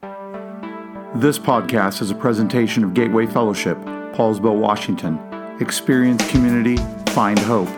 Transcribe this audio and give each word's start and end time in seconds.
This 0.00 1.38
podcast 1.38 2.00
is 2.02 2.10
a 2.10 2.14
presentation 2.14 2.84
of 2.84 2.94
Gateway 2.94 3.26
Fellowship, 3.26 3.76
Poulsbo, 4.14 4.56
Washington. 4.58 5.18
Experience 5.60 6.30
community, 6.30 6.76
find 7.12 7.38
hope. 7.38 7.68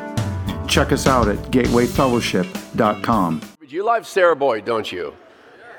Check 0.68 0.92
us 0.92 1.06
out 1.06 1.28
at 1.28 1.38
gatewayfellowship.com. 1.50 3.40
You 3.66 3.84
love 3.84 4.06
Sara 4.06 4.36
Boyd, 4.36 4.64
don't 4.64 4.92
you? 4.92 5.14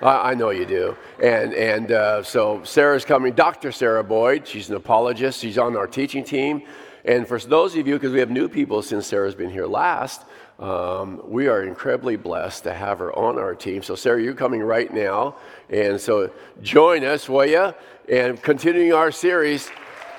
I, 0.02 0.34
know 0.34 0.50
you 0.50 0.66
do. 0.66 0.98
And, 1.22 1.54
and 1.54 1.92
uh, 1.92 2.24
so 2.24 2.64
Sara's 2.64 3.06
coming, 3.06 3.34
Dr. 3.34 3.72
Sara 3.72 4.04
Boyd. 4.04 4.48
She's 4.48 4.68
an 4.70 4.76
apologist. 4.76 5.42
She's 5.42 5.60
on 5.60 5.78
our 5.78 5.86
teaching 5.86 6.24
team. 6.24 6.64
And 7.06 7.28
for 7.28 7.38
those 7.38 7.76
of 7.76 7.88
you, 7.88 7.94
because 7.96 8.12
we 8.12 8.20
have 8.20 8.32
new 8.32 8.50
people 8.50 8.82
since 8.82 9.06
Sara's 9.06 9.36
been 9.36 9.52
here 9.52 9.68
last, 9.68 10.26
um, 10.62 11.20
we 11.28 11.48
are 11.48 11.64
incredibly 11.64 12.16
blessed 12.16 12.64
to 12.66 12.74
have 12.74 13.00
her 13.00 13.12
on 13.18 13.40
our 13.40 13.56
team. 13.56 13.82
So, 13.82 13.96
Sara, 13.96 14.22
you're 14.22 14.36
coming 14.36 14.62
right 14.62 14.94
now. 14.94 15.36
And 15.70 16.00
so 16.00 16.32
join 16.62 17.04
us, 17.04 17.28
will 17.28 17.46
you? 17.48 17.74
And 18.08 18.40
continuing 18.42 18.94
our 18.94 19.12
series, 19.12 19.70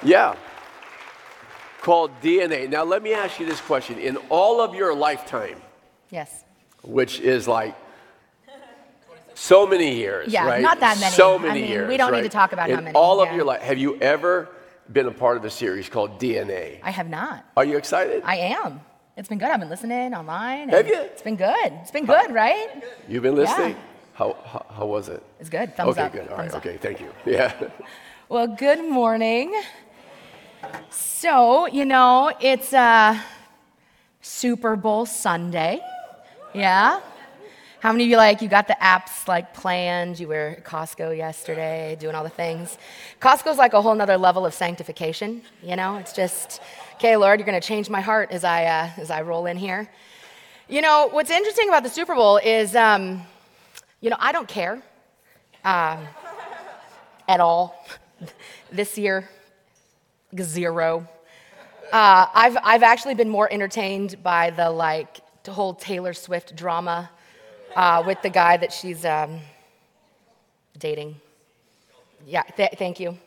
yeah, 0.02 0.34
called 1.80 2.10
DNA. 2.20 2.68
Now, 2.68 2.82
let 2.82 3.02
me 3.02 3.12
ask 3.12 3.38
you 3.38 3.46
this 3.46 3.60
question. 3.60 3.98
In 3.98 4.16
all 4.30 4.60
of 4.60 4.74
your 4.74 4.94
lifetime, 4.94 5.60
Yes. 6.10 6.44
which 6.82 7.20
is 7.20 7.46
like 7.46 7.76
so 9.34 9.66
many 9.66 9.94
years, 9.96 10.32
Yeah, 10.32 10.46
right? 10.46 10.60
not 10.62 10.80
that 10.80 10.98
many. 10.98 11.12
So 11.14 11.36
I 11.36 11.38
many 11.38 11.60
mean, 11.62 11.70
years. 11.70 11.88
we 11.88 11.96
don't 11.96 12.12
need 12.12 12.22
to 12.22 12.28
talk 12.28 12.52
about 12.52 12.68
how 12.68 12.78
In 12.78 12.84
many, 12.84 12.96
all 12.96 13.20
of 13.22 13.32
your 13.34 13.44
life, 13.44 13.62
have 13.62 13.78
you 13.78 13.96
ever 14.00 14.48
been 14.92 15.06
a 15.06 15.12
part 15.12 15.36
of 15.36 15.44
a 15.44 15.50
series 15.50 15.88
called 15.88 16.18
DNA? 16.20 16.80
I 16.82 16.90
have 16.90 17.08
not. 17.08 17.44
Are 17.56 17.64
you 17.64 17.76
excited? 17.76 18.22
I 18.26 18.36
am. 18.38 18.80
It's 19.14 19.28
been 19.28 19.38
good. 19.38 19.50
I've 19.50 19.60
been 19.60 19.68
listening 19.68 20.14
online. 20.14 20.70
Have 20.70 20.86
you? 20.86 20.98
It's 20.98 21.20
been 21.20 21.36
good. 21.36 21.72
It's 21.82 21.90
been 21.90 22.06
good, 22.06 22.32
right? 22.32 22.82
You've 23.06 23.22
been 23.22 23.34
listening? 23.34 23.72
Yeah. 23.72 23.82
How, 24.14 24.36
how, 24.44 24.66
how 24.70 24.86
was 24.86 25.10
it? 25.10 25.22
It's 25.38 25.50
good. 25.50 25.76
Thumbs 25.76 25.90
okay, 25.90 26.02
up. 26.02 26.12
good. 26.12 26.28
All 26.28 26.38
right. 26.38 26.54
Okay, 26.54 26.78
thank 26.78 26.98
you. 27.00 27.12
Yeah. 27.26 27.52
Well, 28.30 28.46
good 28.46 28.82
morning. 28.88 29.52
So, 30.88 31.66
you 31.66 31.84
know, 31.84 32.32
it's 32.40 32.72
uh, 32.72 33.20
Super 34.22 34.76
Bowl 34.76 35.04
Sunday. 35.04 35.80
Yeah? 36.54 37.00
How 37.82 37.90
many 37.90 38.04
of 38.04 38.10
you 38.10 38.16
like 38.16 38.40
you 38.40 38.48
got 38.48 38.68
the 38.68 38.76
apps 38.80 39.26
like 39.26 39.54
planned? 39.54 40.20
You 40.20 40.28
were 40.28 40.54
at 40.56 40.64
Costco 40.64 41.16
yesterday, 41.16 41.96
doing 41.98 42.14
all 42.14 42.22
the 42.22 42.30
things. 42.30 42.78
Costco's 43.20 43.58
like 43.58 43.72
a 43.72 43.82
whole 43.82 43.96
nother 43.96 44.16
level 44.16 44.46
of 44.46 44.54
sanctification. 44.54 45.42
You 45.64 45.74
know, 45.74 45.96
it's 45.96 46.12
just, 46.12 46.62
okay, 46.94 47.16
Lord, 47.16 47.40
you're 47.40 47.44
going 47.44 47.60
to 47.60 47.66
change 47.66 47.90
my 47.90 48.00
heart 48.00 48.30
as 48.30 48.44
I 48.44 48.66
uh, 48.66 48.90
as 48.98 49.10
I 49.10 49.22
roll 49.22 49.46
in 49.46 49.56
here. 49.56 49.90
You 50.68 50.80
know, 50.80 51.08
what's 51.10 51.28
interesting 51.28 51.68
about 51.68 51.82
the 51.82 51.88
Super 51.88 52.14
Bowl 52.14 52.36
is, 52.36 52.76
um, 52.76 53.20
you 54.00 54.10
know, 54.10 54.16
I 54.20 54.30
don't 54.30 54.46
care 54.46 54.80
um, 55.64 56.06
at 57.26 57.40
all 57.40 57.84
this 58.70 58.96
year. 58.96 59.28
Zero. 60.40 61.08
Uh, 61.92 62.26
I've, 62.32 62.56
I've 62.62 62.84
actually 62.84 63.16
been 63.16 63.28
more 63.28 63.52
entertained 63.52 64.22
by 64.22 64.50
the 64.50 64.70
like 64.70 65.18
whole 65.48 65.74
Taylor 65.74 66.12
Swift 66.12 66.54
drama 66.54 67.10
uh, 67.76 68.02
with 68.06 68.20
the 68.22 68.30
guy 68.30 68.56
that 68.56 68.72
she's 68.72 69.04
um, 69.04 69.40
dating. 70.78 71.16
Yeah, 72.26 72.42
th- 72.42 72.74
thank 72.76 73.00
you. 73.00 73.18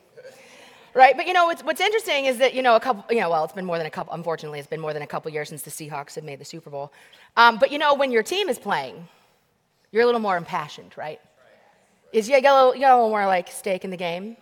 Right, 0.94 1.18
but 1.18 1.28
you 1.28 1.34
know 1.34 1.48
what's, 1.48 1.62
what's 1.62 1.82
interesting 1.82 2.24
is 2.24 2.38
that 2.38 2.54
you 2.54 2.62
know 2.62 2.78
a 2.78 2.80
couple, 2.80 3.04
you 3.14 3.20
know, 3.20 3.30
well, 3.30 3.44
it's 3.44 3.52
been 3.52 3.66
more 3.66 3.78
than 3.78 3.86
a 3.86 3.92
couple. 3.92 4.14
Unfortunately, 4.14 4.60
it's 4.60 4.68
been 4.68 4.80
more 4.80 4.94
than 4.94 5.02
a 5.02 5.08
couple 5.08 5.30
years 5.30 5.50
since 5.50 5.62
the 5.62 5.70
Seahawks 5.70 6.16
have 6.16 6.24
made 6.24 6.40
the 6.40 6.46
Super 6.46 6.70
Bowl. 6.70 6.94
Um, 7.36 7.58
but 7.58 7.70
you 7.70 7.78
know, 7.78 7.96
when 7.96 8.14
your 8.14 8.24
team 8.24 8.48
is 8.48 8.58
playing, 8.58 9.06
you're 9.92 10.04
a 10.04 10.06
little 10.06 10.22
more 10.22 10.38
impassioned, 10.38 10.98
right? 10.98 11.20
Is 12.14 12.30
you 12.30 12.40
get 12.40 12.50
a 12.50 12.56
little, 12.56 12.74
you 12.74 12.82
get 12.82 12.92
a 12.92 12.96
little 12.96 13.10
more 13.10 13.26
like 13.26 13.50
stake 13.50 13.84
in 13.84 13.92
the 13.92 13.98
game. 13.98 14.38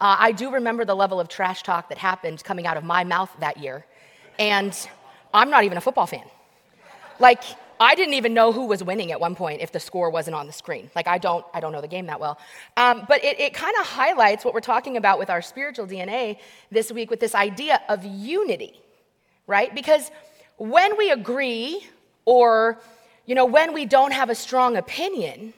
Uh, 0.00 0.16
I 0.18 0.32
do 0.32 0.50
remember 0.50 0.86
the 0.86 0.96
level 0.96 1.20
of 1.20 1.28
trash 1.28 1.62
talk 1.62 1.90
that 1.90 1.98
happened 1.98 2.42
coming 2.42 2.66
out 2.66 2.78
of 2.78 2.84
my 2.84 3.04
mouth 3.04 3.30
that 3.40 3.58
year, 3.58 3.84
and 4.38 4.74
I'm 5.34 5.50
not 5.50 5.64
even 5.64 5.76
a 5.76 5.80
football 5.82 6.06
fan. 6.06 6.24
Like, 7.20 7.44
I 7.82 7.94
didn't 7.94 8.14
even 8.14 8.34
know 8.34 8.52
who 8.52 8.66
was 8.66 8.84
winning 8.84 9.12
at 9.12 9.20
one 9.20 9.34
point 9.34 9.60
if 9.60 9.72
the 9.72 9.80
score 9.80 10.10
wasn't 10.10 10.36
on 10.36 10.46
the 10.46 10.52
screen. 10.52 10.90
Like, 10.94 11.08
I 11.08 11.18
don't, 11.18 11.44
I 11.54 11.60
don't 11.60 11.72
know 11.72 11.80
the 11.80 11.88
game 11.88 12.06
that 12.06 12.20
well. 12.20 12.38
Um, 12.76 13.04
but 13.08 13.24
it, 13.24 13.40
it 13.40 13.54
kind 13.54 13.74
of 13.80 13.86
highlights 13.86 14.44
what 14.44 14.54
we're 14.54 14.60
talking 14.60 14.96
about 14.96 15.18
with 15.18 15.30
our 15.30 15.42
spiritual 15.42 15.86
DNA 15.86 16.38
this 16.70 16.92
week 16.92 17.10
with 17.10 17.18
this 17.18 17.34
idea 17.34 17.80
of 17.88 18.04
unity, 18.04 18.78
right? 19.46 19.74
Because 19.74 20.10
when 20.58 20.96
we 20.96 21.10
agree 21.10 21.86
or, 22.24 22.78
you 23.26 23.34
know, 23.34 23.46
when 23.46 23.72
we 23.72 23.84
don't 23.84 24.12
have 24.12 24.30
a 24.30 24.34
strong 24.34 24.76
opinion, 24.76 25.52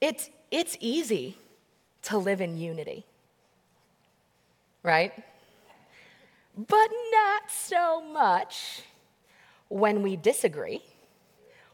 it's, 0.00 0.28
it's 0.50 0.76
easy 0.80 1.38
to 2.02 2.18
live 2.18 2.40
in 2.40 2.58
unity, 2.58 3.06
right? 4.82 5.12
But 6.56 6.90
not 7.12 7.50
so 7.50 8.02
much 8.02 8.82
when 9.68 10.02
we 10.02 10.16
disagree 10.16 10.82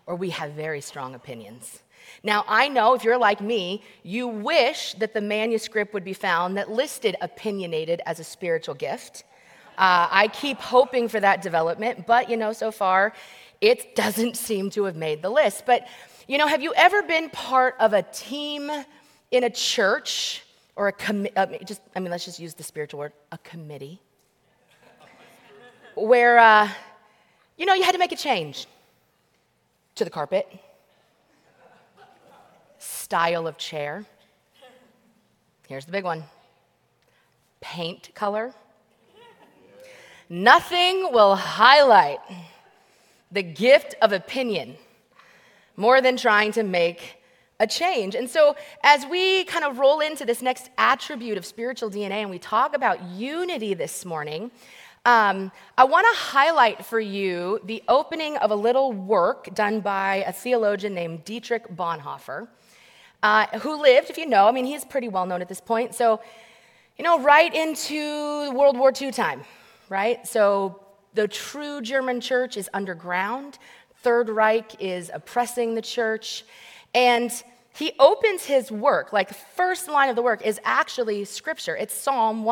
or 0.06 0.16
we 0.16 0.30
have 0.30 0.52
very 0.52 0.80
strong 0.80 1.14
opinions. 1.14 1.80
Now, 2.22 2.44
I 2.48 2.68
know 2.68 2.94
if 2.94 3.04
you're 3.04 3.18
like 3.18 3.40
me, 3.40 3.82
you 4.02 4.28
wish 4.28 4.94
that 4.94 5.14
the 5.14 5.20
manuscript 5.20 5.94
would 5.94 6.04
be 6.04 6.12
found 6.12 6.56
that 6.56 6.70
listed 6.70 7.16
opinionated 7.20 8.00
as 8.06 8.20
a 8.20 8.24
spiritual 8.24 8.74
gift. 8.74 9.24
Uh, 9.76 10.06
I 10.10 10.28
keep 10.28 10.58
hoping 10.58 11.08
for 11.08 11.20
that 11.20 11.42
development, 11.42 12.06
but 12.06 12.30
you 12.30 12.36
know, 12.36 12.52
so 12.52 12.70
far 12.70 13.12
it 13.60 13.96
doesn't 13.96 14.36
seem 14.36 14.70
to 14.70 14.84
have 14.84 14.96
made 14.96 15.22
the 15.22 15.30
list. 15.30 15.64
But 15.66 15.86
you 16.28 16.38
know, 16.38 16.46
have 16.46 16.62
you 16.62 16.72
ever 16.74 17.02
been 17.02 17.28
part 17.30 17.74
of 17.80 17.92
a 17.92 18.02
team 18.02 18.70
in 19.30 19.44
a 19.44 19.50
church 19.50 20.44
or 20.76 20.88
a 20.88 20.92
committee? 20.92 21.36
Uh, 21.36 21.46
just, 21.64 21.80
I 21.96 22.00
mean, 22.00 22.10
let's 22.10 22.24
just 22.24 22.38
use 22.38 22.54
the 22.54 22.62
spiritual 22.62 23.00
word, 23.00 23.12
a 23.32 23.38
committee, 23.38 24.00
where 25.94 26.38
uh, 26.38 26.68
you 27.56 27.66
know 27.66 27.74
you 27.74 27.82
had 27.82 27.92
to 27.92 27.98
make 27.98 28.12
a 28.12 28.16
change 28.16 28.66
to 29.94 30.04
the 30.04 30.10
carpet, 30.10 30.46
style 32.78 33.46
of 33.46 33.56
chair. 33.56 34.04
Here's 35.68 35.84
the 35.84 35.92
big 35.92 36.04
one 36.04 36.24
paint 37.60 38.10
color. 38.14 38.52
Nothing 40.28 41.12
will 41.12 41.36
highlight 41.36 42.18
the 43.30 43.42
gift 43.42 43.94
of 44.02 44.12
opinion 44.12 44.76
more 45.76 46.00
than 46.00 46.16
trying 46.16 46.52
to 46.52 46.62
make 46.62 47.20
a 47.60 47.66
change. 47.66 48.14
And 48.14 48.28
so, 48.28 48.56
as 48.82 49.06
we 49.06 49.44
kind 49.44 49.64
of 49.64 49.78
roll 49.78 50.00
into 50.00 50.24
this 50.24 50.42
next 50.42 50.70
attribute 50.76 51.38
of 51.38 51.46
spiritual 51.46 51.90
DNA 51.90 52.22
and 52.22 52.30
we 52.30 52.38
talk 52.38 52.74
about 52.74 53.02
unity 53.02 53.74
this 53.74 54.04
morning, 54.04 54.50
um, 55.04 55.52
I 55.76 55.84
want 55.84 56.06
to 56.12 56.18
highlight 56.18 56.84
for 56.84 56.98
you 56.98 57.60
the 57.64 57.82
opening 57.88 58.36
of 58.38 58.50
a 58.50 58.54
little 58.54 58.92
work 58.92 59.54
done 59.54 59.80
by 59.80 60.24
a 60.26 60.32
theologian 60.32 60.94
named 60.94 61.24
Dietrich 61.24 61.68
Bonhoeffer, 61.68 62.48
uh, 63.22 63.46
who 63.58 63.80
lived, 63.80 64.08
if 64.08 64.16
you 64.16 64.26
know, 64.26 64.48
I 64.48 64.52
mean, 64.52 64.64
he's 64.64 64.84
pretty 64.84 65.08
well 65.08 65.26
known 65.26 65.42
at 65.42 65.48
this 65.48 65.60
point. 65.60 65.94
So, 65.94 66.20
you 66.96 67.04
know, 67.04 67.20
right 67.20 67.54
into 67.54 68.50
World 68.52 68.78
War 68.78 68.92
II 68.98 69.10
time, 69.10 69.42
right? 69.88 70.26
So, 70.26 70.80
the 71.12 71.28
true 71.28 71.80
German 71.80 72.20
church 72.20 72.56
is 72.56 72.68
underground. 72.74 73.58
Third 74.02 74.28
Reich 74.28 74.80
is 74.80 75.10
oppressing 75.14 75.74
the 75.74 75.82
church. 75.82 76.44
And 76.92 77.30
he 77.76 77.92
opens 77.98 78.44
his 78.44 78.70
work, 78.70 79.12
like 79.12 79.28
the 79.28 79.34
first 79.34 79.88
line 79.88 80.08
of 80.08 80.16
the 80.16 80.22
work 80.22 80.44
is 80.44 80.60
actually 80.64 81.24
scripture. 81.24 81.76
It's 81.76 81.94
Psalm 81.94 82.44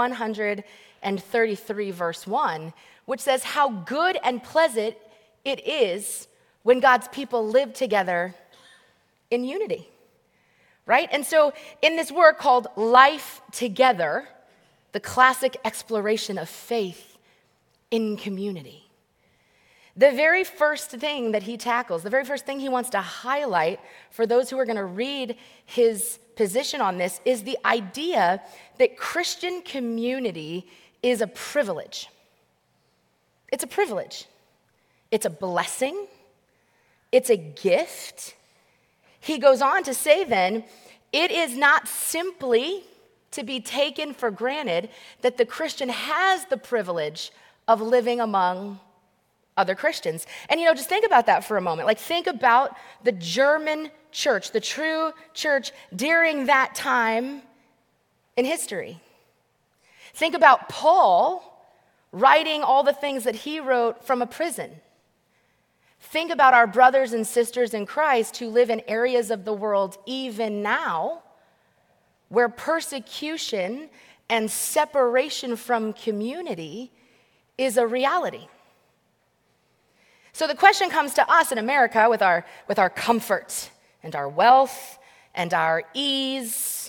133, 1.02 1.90
verse 1.90 2.26
1, 2.26 2.72
which 3.04 3.20
says, 3.20 3.42
How 3.42 3.70
good 3.70 4.18
and 4.22 4.42
pleasant 4.42 4.96
it 5.44 5.66
is 5.66 6.28
when 6.62 6.80
God's 6.80 7.08
people 7.08 7.46
live 7.46 7.72
together 7.72 8.34
in 9.30 9.44
unity. 9.44 9.88
Right? 10.86 11.08
And 11.12 11.24
so, 11.24 11.52
in 11.80 11.96
this 11.96 12.10
work 12.10 12.38
called 12.38 12.66
Life 12.76 13.40
Together, 13.52 14.28
the 14.92 15.00
classic 15.00 15.56
exploration 15.64 16.38
of 16.38 16.48
faith 16.48 17.16
in 17.90 18.16
community, 18.16 18.82
the 19.96 20.10
very 20.10 20.42
first 20.42 20.90
thing 20.90 21.32
that 21.32 21.42
he 21.42 21.56
tackles, 21.56 22.02
the 22.02 22.10
very 22.10 22.24
first 22.24 22.46
thing 22.46 22.58
he 22.58 22.68
wants 22.68 22.90
to 22.90 23.00
highlight 23.00 23.78
for 24.10 24.26
those 24.26 24.50
who 24.50 24.58
are 24.58 24.64
going 24.64 24.76
to 24.76 24.84
read 24.84 25.36
his 25.66 26.18
position 26.34 26.80
on 26.80 26.98
this 26.98 27.20
is 27.24 27.42
the 27.42 27.58
idea 27.64 28.42
that 28.78 28.96
Christian 28.96 29.62
community 29.62 30.66
is 31.02 31.20
a 31.20 31.26
privilege. 31.26 32.08
It's 33.50 33.64
a 33.64 33.66
privilege, 33.66 34.26
it's 35.10 35.26
a 35.26 35.30
blessing, 35.30 36.06
it's 37.10 37.28
a 37.28 37.36
gift. 37.36 38.34
He 39.20 39.38
goes 39.38 39.60
on 39.60 39.84
to 39.84 39.94
say 39.94 40.24
then, 40.24 40.64
it 41.12 41.30
is 41.30 41.56
not 41.56 41.86
simply 41.86 42.84
to 43.32 43.42
be 43.42 43.60
taken 43.60 44.14
for 44.14 44.30
granted 44.30 44.88
that 45.20 45.36
the 45.36 45.44
Christian 45.44 45.90
has 45.90 46.46
the 46.46 46.56
privilege 46.56 47.30
of 47.68 47.80
living 47.80 48.20
among 48.20 48.80
other 49.56 49.74
Christians. 49.74 50.26
And 50.48 50.58
you 50.60 50.66
know, 50.66 50.74
just 50.74 50.88
think 50.88 51.04
about 51.04 51.26
that 51.26 51.44
for 51.44 51.56
a 51.56 51.60
moment. 51.60 51.86
Like, 51.86 51.98
think 51.98 52.26
about 52.26 52.76
the 53.04 53.12
German 53.12 53.90
church, 54.10 54.52
the 54.52 54.60
true 54.60 55.12
church 55.34 55.72
during 55.94 56.46
that 56.46 56.74
time 56.74 57.42
in 58.36 58.44
history. 58.44 59.00
Think 60.14 60.34
about 60.34 60.68
Paul 60.68 61.48
writing 62.12 62.62
all 62.62 62.82
the 62.82 62.92
things 62.92 63.24
that 63.24 63.34
he 63.34 63.60
wrote 63.60 64.04
from 64.04 64.20
a 64.22 64.26
prison. 64.26 64.70
Think 65.98 66.30
about 66.30 66.52
our 66.52 66.66
brothers 66.66 67.12
and 67.12 67.26
sisters 67.26 67.74
in 67.74 67.86
Christ 67.86 68.36
who 68.36 68.48
live 68.48 68.70
in 68.70 68.82
areas 68.86 69.30
of 69.30 69.44
the 69.44 69.54
world 69.54 69.96
even 70.04 70.62
now 70.62 71.22
where 72.28 72.48
persecution 72.48 73.88
and 74.28 74.50
separation 74.50 75.54
from 75.56 75.92
community 75.92 76.90
is 77.58 77.76
a 77.76 77.86
reality. 77.86 78.46
So 80.32 80.46
the 80.46 80.54
question 80.54 80.88
comes 80.88 81.12
to 81.14 81.30
us 81.30 81.52
in 81.52 81.58
America 81.58 82.08
with 82.08 82.22
our, 82.22 82.46
with 82.66 82.78
our 82.78 82.88
comfort 82.88 83.70
and 84.02 84.16
our 84.16 84.28
wealth 84.28 84.98
and 85.34 85.52
our 85.52 85.84
ease. 85.92 86.81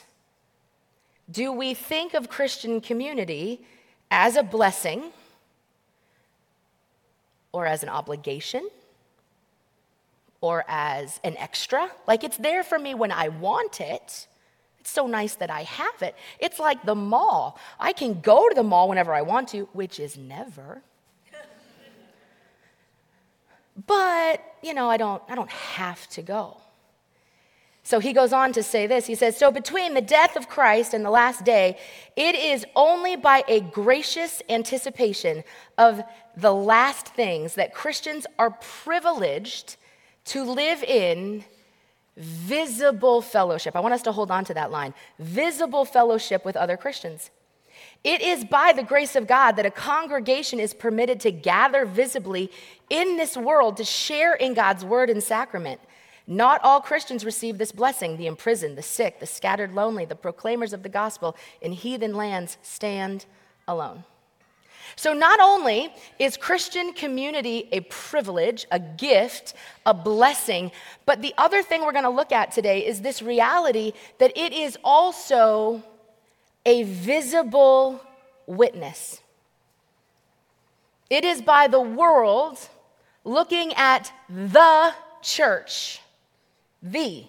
Do 1.34 1.52
we 1.52 1.74
think 1.74 2.14
of 2.14 2.30
Christian 2.30 2.80
community 2.80 3.66
as 4.12 4.36
a 4.36 4.44
blessing 4.44 5.12
or 7.52 7.66
as 7.66 7.82
an 7.82 7.90
obligation 7.90 8.70
or 10.42 10.64
as 10.68 11.20
an 11.24 11.36
extra? 11.38 11.90
Like 12.08 12.24
it's 12.24 12.38
there 12.38 12.62
for 12.62 12.78
me 12.78 12.94
when 12.94 13.12
I 13.12 13.30
want 13.30 13.82
it. 13.82 14.28
It's 14.80 14.92
so 14.92 15.08
nice 15.08 15.34
that 15.36 15.50
I 15.50 15.64
have 15.64 16.04
it. 16.04 16.16
It's 16.40 16.60
like 16.60 16.86
the 16.86 16.94
mall. 16.94 17.58
I 17.80 17.94
can 17.94 18.22
go 18.22 18.48
to 18.48 18.54
the 18.54 18.62
mall 18.62 18.88
whenever 18.88 19.12
I 19.12 19.24
want 19.24 19.48
to, 19.50 19.68
which 19.74 20.00
is 20.00 20.20
never. 20.20 20.84
but, 23.88 24.40
you 24.62 24.76
know, 24.76 24.88
I 24.88 24.98
don't, 24.98 25.24
I 25.28 25.34
don't 25.34 25.50
have 25.50 26.08
to 26.10 26.22
go. 26.22 26.58
So 27.86 28.00
he 28.00 28.14
goes 28.14 28.32
on 28.32 28.54
to 28.54 28.64
say 28.64 28.88
this. 28.88 29.06
He 29.06 29.16
says, 29.16 29.38
So 29.38 29.52
between 29.52 29.94
the 29.94 30.02
death 30.02 30.38
of 30.38 30.48
Christ 30.48 30.94
and 30.94 31.04
the 31.04 31.10
last 31.10 31.44
day, 31.44 31.78
it 32.16 32.34
is 32.34 32.66
only 32.76 33.18
by 33.18 33.44
a 33.48 33.60
gracious 33.60 34.42
anticipation 34.50 35.44
of 35.78 36.02
the 36.38 36.54
last 36.54 37.10
things 37.10 37.56
that 37.56 37.74
Christians 37.74 38.26
are 38.40 38.52
privileged 38.52 39.76
to 40.26 40.44
live 40.44 40.82
in 40.84 41.44
visible 42.16 43.22
fellowship. 43.22 43.76
I 43.76 43.82
want 43.82 43.94
us 43.94 44.04
to 44.04 44.14
hold 44.14 44.32
on 44.32 44.46
to 44.46 44.54
that 44.54 44.72
line 44.72 44.94
visible 45.20 45.84
fellowship 45.84 46.46
with 46.46 46.56
other 46.56 46.78
Christians. 46.78 47.32
It 48.04 48.22
is 48.22 48.46
by 48.46 48.74
the 48.74 48.84
grace 48.84 49.16
of 49.16 49.28
God 49.28 49.54
that 49.54 49.66
a 49.66 49.72
congregation 49.72 50.60
is 50.60 50.74
permitted 50.74 51.20
to 51.22 51.32
gather 51.32 51.86
visibly 51.86 52.52
in 52.90 53.18
this 53.18 53.36
world 53.36 53.78
to 53.78 53.84
share 53.84 54.36
in 54.36 54.54
God's 54.54 54.86
word 54.86 55.10
and 55.10 55.24
sacrament. 55.24 55.82
Not 56.26 56.62
all 56.64 56.80
Christians 56.80 57.26
receive 57.26 57.58
this 57.58 57.72
blessing. 57.72 58.18
The 58.18 58.28
imprisoned, 58.28 58.78
the 58.78 58.82
sick, 58.82 59.20
the 59.20 59.26
scattered 59.26 59.74
lonely, 59.74 60.06
the 60.06 60.16
proclaimers 60.16 60.74
of 60.74 60.84
the 60.84 60.90
gospel 60.90 61.36
in 61.62 61.74
heathen 61.74 62.16
lands 62.16 62.58
stand 62.62 63.26
alone. 63.68 64.06
So, 64.96 65.14
not 65.14 65.40
only 65.40 65.94
is 66.20 66.38
Christian 66.38 66.94
community 66.94 67.68
a 67.72 67.82
privilege, 67.82 68.66
a 68.72 68.80
gift, 68.80 69.54
a 69.86 69.94
blessing, 69.94 70.72
but 71.06 71.22
the 71.22 71.34
other 71.38 71.64
thing 71.64 71.82
we're 71.82 71.94
going 71.94 72.04
to 72.04 72.10
look 72.10 72.32
at 72.32 72.52
today 72.52 72.86
is 72.86 73.02
this 73.02 73.22
reality 73.22 73.94
that 74.20 74.38
it 74.38 74.54
is 74.54 74.78
also 74.84 75.84
a 76.66 76.84
visible 76.84 78.00
witness. 78.46 79.20
It 81.10 81.26
is 81.26 81.42
by 81.42 81.68
the 81.68 81.82
world 81.82 82.60
looking 83.24 83.74
at 83.74 84.12
the 84.30 84.94
church, 85.22 86.00
the, 86.84 87.24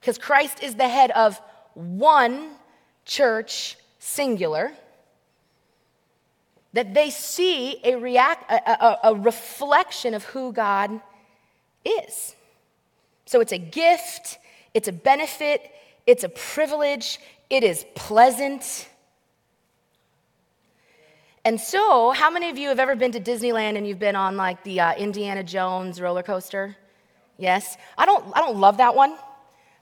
because 0.00 0.18
Christ 0.18 0.62
is 0.62 0.74
the 0.74 0.88
head 0.88 1.10
of 1.12 1.40
one 1.74 2.50
church, 3.04 3.76
singular, 3.98 4.72
that 6.74 6.94
they 6.94 7.10
see 7.10 7.80
a, 7.84 7.96
react, 7.96 8.50
a, 8.50 8.84
a, 8.84 8.98
a 9.04 9.14
reflection 9.14 10.14
of 10.14 10.24
who 10.24 10.52
God 10.52 11.00
is. 11.84 12.34
So 13.26 13.40
it's 13.40 13.52
a 13.52 13.58
gift, 13.58 14.38
it's 14.74 14.88
a 14.88 14.92
benefit, 14.92 15.70
it's 16.06 16.24
a 16.24 16.28
privilege, 16.28 17.18
it 17.50 17.64
is 17.64 17.84
pleasant. 17.94 18.88
And 21.44 21.60
so, 21.60 22.10
how 22.12 22.30
many 22.30 22.50
of 22.50 22.58
you 22.58 22.68
have 22.68 22.78
ever 22.78 22.94
been 22.94 23.12
to 23.12 23.20
Disneyland 23.20 23.76
and 23.76 23.86
you've 23.86 23.98
been 23.98 24.16
on 24.16 24.36
like 24.36 24.62
the 24.64 24.80
uh, 24.80 24.94
Indiana 24.94 25.42
Jones 25.42 26.00
roller 26.00 26.22
coaster? 26.22 26.76
Yes. 27.42 27.76
I 27.98 28.06
don't, 28.06 28.24
I 28.36 28.38
don't 28.38 28.58
love 28.58 28.76
that 28.76 28.94
one. 28.94 29.16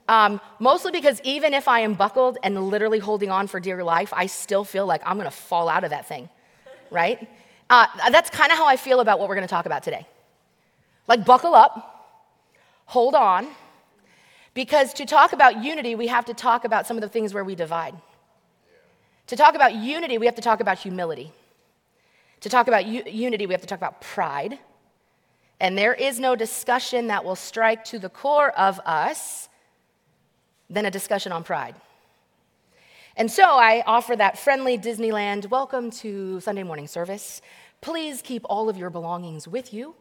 Um, 0.08 0.40
mostly 0.58 0.92
because 0.92 1.20
even 1.24 1.52
if 1.52 1.68
I 1.68 1.80
am 1.80 1.92
buckled 1.92 2.38
and 2.42 2.68
literally 2.68 2.98
holding 2.98 3.30
on 3.30 3.48
for 3.48 3.60
dear 3.60 3.84
life, 3.84 4.14
I 4.16 4.26
still 4.26 4.64
feel 4.64 4.86
like 4.86 5.02
I'm 5.04 5.18
going 5.18 5.26
to 5.26 5.36
fall 5.48 5.68
out 5.68 5.84
of 5.84 5.90
that 5.90 6.08
thing, 6.08 6.30
right? 6.90 7.28
Uh, 7.68 7.86
that's 8.10 8.30
kind 8.30 8.50
of 8.50 8.56
how 8.56 8.66
I 8.66 8.76
feel 8.76 9.00
about 9.00 9.18
what 9.18 9.28
we're 9.28 9.34
going 9.34 9.46
to 9.46 9.54
talk 9.54 9.66
about 9.66 9.82
today. 9.82 10.06
Like, 11.06 11.26
buckle 11.26 11.54
up, 11.54 11.74
hold 12.86 13.14
on, 13.14 13.46
because 14.54 14.94
to 14.94 15.04
talk 15.04 15.34
about 15.34 15.62
unity, 15.62 15.94
we 15.94 16.06
have 16.06 16.24
to 16.24 16.34
talk 16.34 16.64
about 16.64 16.86
some 16.86 16.96
of 16.96 17.02
the 17.02 17.10
things 17.10 17.34
where 17.34 17.44
we 17.44 17.54
divide. 17.54 17.94
To 19.26 19.36
talk 19.36 19.54
about 19.54 19.74
unity, 19.74 20.16
we 20.16 20.24
have 20.24 20.36
to 20.36 20.42
talk 20.42 20.60
about 20.60 20.78
humility. 20.78 21.30
To 22.40 22.48
talk 22.48 22.68
about 22.68 22.86
u- 22.86 23.04
unity, 23.06 23.46
we 23.46 23.52
have 23.52 23.60
to 23.60 23.66
talk 23.66 23.78
about 23.78 24.00
pride. 24.00 24.58
And 25.60 25.76
there 25.76 25.92
is 25.92 26.18
no 26.18 26.34
discussion 26.34 27.08
that 27.08 27.22
will 27.22 27.36
strike 27.36 27.84
to 27.86 27.98
the 27.98 28.08
core 28.08 28.50
of 28.52 28.80
us 28.86 29.50
than 30.70 30.86
a 30.86 30.90
discussion 30.90 31.32
on 31.32 31.44
pride. 31.44 31.74
And 33.14 33.30
so 33.30 33.42
I 33.44 33.82
offer 33.86 34.16
that 34.16 34.38
friendly 34.38 34.78
Disneyland 34.78 35.50
welcome 35.50 35.90
to 35.90 36.40
Sunday 36.40 36.62
morning 36.62 36.86
service. 36.86 37.42
Please 37.82 38.22
keep 38.22 38.42
all 38.46 38.70
of 38.70 38.78
your 38.78 38.88
belongings 38.88 39.46
with 39.46 39.74
you 39.74 39.94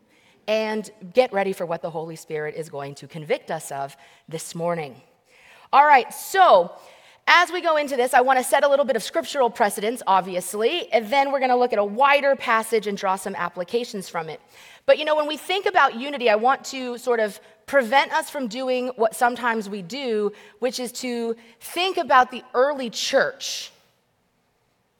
and 0.47 0.89
get 1.13 1.33
ready 1.33 1.51
for 1.51 1.65
what 1.65 1.81
the 1.81 1.89
Holy 1.89 2.15
Spirit 2.15 2.55
is 2.55 2.69
going 2.69 2.95
to 2.95 3.07
convict 3.07 3.51
us 3.51 3.69
of 3.69 3.97
this 4.29 4.55
morning. 4.55 5.01
All 5.73 5.85
right, 5.85 6.13
so 6.13 6.71
as 7.31 7.51
we 7.51 7.61
go 7.61 7.77
into 7.77 7.95
this, 7.95 8.15
I 8.15 8.21
want 8.21 8.39
to 8.39 8.43
set 8.43 8.63
a 8.63 8.67
little 8.67 8.85
bit 8.85 8.95
of 8.95 9.03
scriptural 9.03 9.51
precedence, 9.51 10.01
obviously, 10.07 10.91
and 10.91 11.07
then 11.11 11.31
we're 11.31 11.37
going 11.37 11.51
to 11.51 11.55
look 11.55 11.71
at 11.71 11.77
a 11.77 11.85
wider 11.85 12.35
passage 12.35 12.87
and 12.87 12.97
draw 12.97 13.15
some 13.15 13.35
applications 13.35 14.09
from 14.09 14.29
it. 14.29 14.41
But 14.87 14.97
you 14.97 15.05
know, 15.05 15.15
when 15.15 15.27
we 15.27 15.37
think 15.37 15.67
about 15.67 15.95
unity, 15.95 16.27
I 16.27 16.35
want 16.35 16.65
to 16.65 16.97
sort 16.97 17.19
of 17.19 17.39
prevent 17.67 18.11
us 18.13 18.31
from 18.31 18.47
doing 18.47 18.87
what 18.95 19.15
sometimes 19.15 19.69
we 19.69 19.83
do, 19.83 20.33
which 20.57 20.79
is 20.79 20.91
to 20.93 21.35
think 21.59 21.97
about 21.97 22.31
the 22.31 22.43
early 22.55 22.89
church 22.89 23.71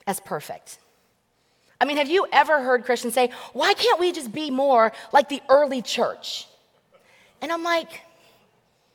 as 0.05 0.19
perfect. 0.19 0.77
I 1.81 1.86
mean, 1.86 1.98
have 1.98 2.09
you 2.09 2.27
ever 2.31 2.62
heard 2.62 2.83
Christians 2.83 3.15
say, 3.15 3.31
why 3.53 3.74
can't 3.74 4.00
we 4.00 4.12
just 4.12 4.31
be 4.31 4.51
more 4.51 4.91
like 5.12 5.29
the 5.29 5.41
early 5.50 5.81
church? 5.81 6.48
And 7.41 7.51
I'm 7.51 7.63
like, 7.63 8.01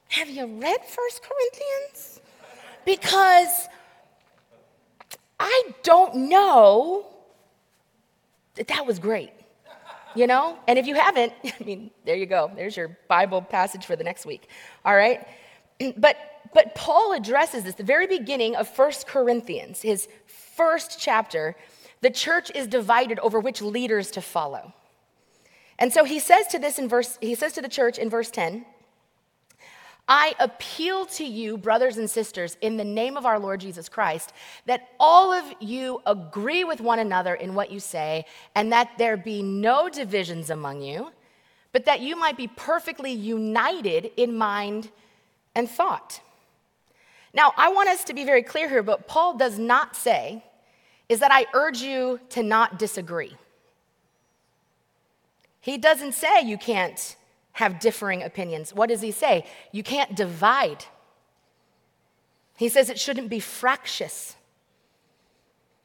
have 0.09 0.29
you 0.29 0.47
read 0.47 0.85
First 0.85 1.23
Corinthians? 1.23 2.21
Because 2.85 3.69
I 5.38 5.73
don't 5.83 6.29
know 6.29 7.07
that 8.55 8.69
that 8.69 8.87
was 8.87 8.99
great, 8.99 9.33
you 10.14 10.26
know? 10.26 10.59
And 10.69 10.79
if 10.79 10.87
you 10.87 10.95
haven't, 10.95 11.33
I 11.45 11.64
mean, 11.64 11.91
there 12.05 12.17
you 12.17 12.26
go. 12.26 12.50
There's 12.55 12.76
your 12.76 12.97
Bible 13.09 13.43
passage 13.43 13.87
for 13.87 13.97
the 13.97 14.05
next 14.05 14.26
week, 14.26 14.49
all 14.85 14.97
right? 14.97 15.26
But, 15.97 16.17
but 16.55 16.76
Paul 16.76 17.14
addresses 17.14 17.64
this, 17.64 17.75
the 17.75 17.83
very 17.83 18.07
beginning 18.07 18.55
of 18.55 18.69
First 18.69 19.09
Corinthians, 19.09 19.83
his 19.83 20.07
first 20.26 21.00
chapter 21.00 21.57
the 22.05 22.11
church 22.11 22.53
is 22.55 22.67
divided 22.67 23.19
over 23.21 23.41
which 23.41 23.62
leaders 23.62 24.11
to 24.11 24.21
follow. 24.21 24.75
And 25.79 25.91
so 25.91 26.05
he 26.05 26.19
says 26.19 26.47
to 26.49 26.59
this 26.59 26.79
in 26.79 26.87
verse, 26.87 27.17
he 27.23 27.35
says 27.35 27.55
to 27.55 27.62
the 27.62 27.69
church 27.69 27.97
in 27.97 28.11
verse 28.11 28.31
10, 28.31 28.67
I 30.06 30.34
appeal 30.38 31.06
to 31.06 31.25
you, 31.25 31.56
brothers 31.56 31.96
and 31.96 32.11
sisters, 32.11 32.58
in 32.61 32.76
the 32.76 32.84
name 32.84 33.16
of 33.16 33.25
our 33.25 33.38
Lord 33.38 33.61
Jesus 33.61 33.88
Christ, 33.88 34.32
that 34.66 34.88
all 35.00 35.32
of 35.32 35.44
you 35.61 36.02
agree 36.04 36.62
with 36.62 36.80
one 36.80 36.99
another 36.99 37.34
in 37.34 37.54
what 37.54 37.70
you 37.70 37.80
say, 37.80 38.26
and 38.54 38.70
that 38.73 38.90
there 38.99 39.16
be 39.16 39.42
no 39.42 39.88
divisions 39.88 40.50
among 40.50 40.82
you, 40.82 41.11
but 41.73 41.87
that 41.87 42.00
you 42.00 42.16
might 42.16 42.37
be 42.37 42.49
perfectly 42.49 43.12
united 43.12 44.11
in 44.16 44.37
mind 44.37 44.90
and 45.54 45.70
thought. 45.70 46.20
Now, 47.32 47.52
I 47.56 47.73
want 47.73 47.88
us 47.88 48.04
to 48.04 48.14
be 48.14 48.25
very 48.25 48.42
clear 48.42 48.68
here, 48.68 48.82
but 48.82 49.08
Paul 49.08 49.37
does 49.37 49.58
not 49.58 49.96
say 49.96 50.44
is 51.08 51.20
that 51.20 51.32
I 51.32 51.46
urge 51.52 51.80
you 51.80 52.20
to 52.30 52.42
not 52.42 52.78
disagree. 52.78 53.37
He 55.61 55.78
doesn't 55.78 56.12
say 56.12 56.42
you 56.42 56.58
can't 56.58 57.16
have 57.54 57.80
differing 57.80 58.23
opinions. 58.23 58.75
What 58.75 58.88
does 58.88 59.00
he 59.00 59.11
say? 59.11 59.46
You 59.73 59.82
can't 59.82 60.14
divide. 60.14 60.84
He 62.56 62.68
says 62.68 62.90
it 62.90 62.99
shouldn't 62.99 63.30
be 63.30 63.40
fractious. 63.40 64.37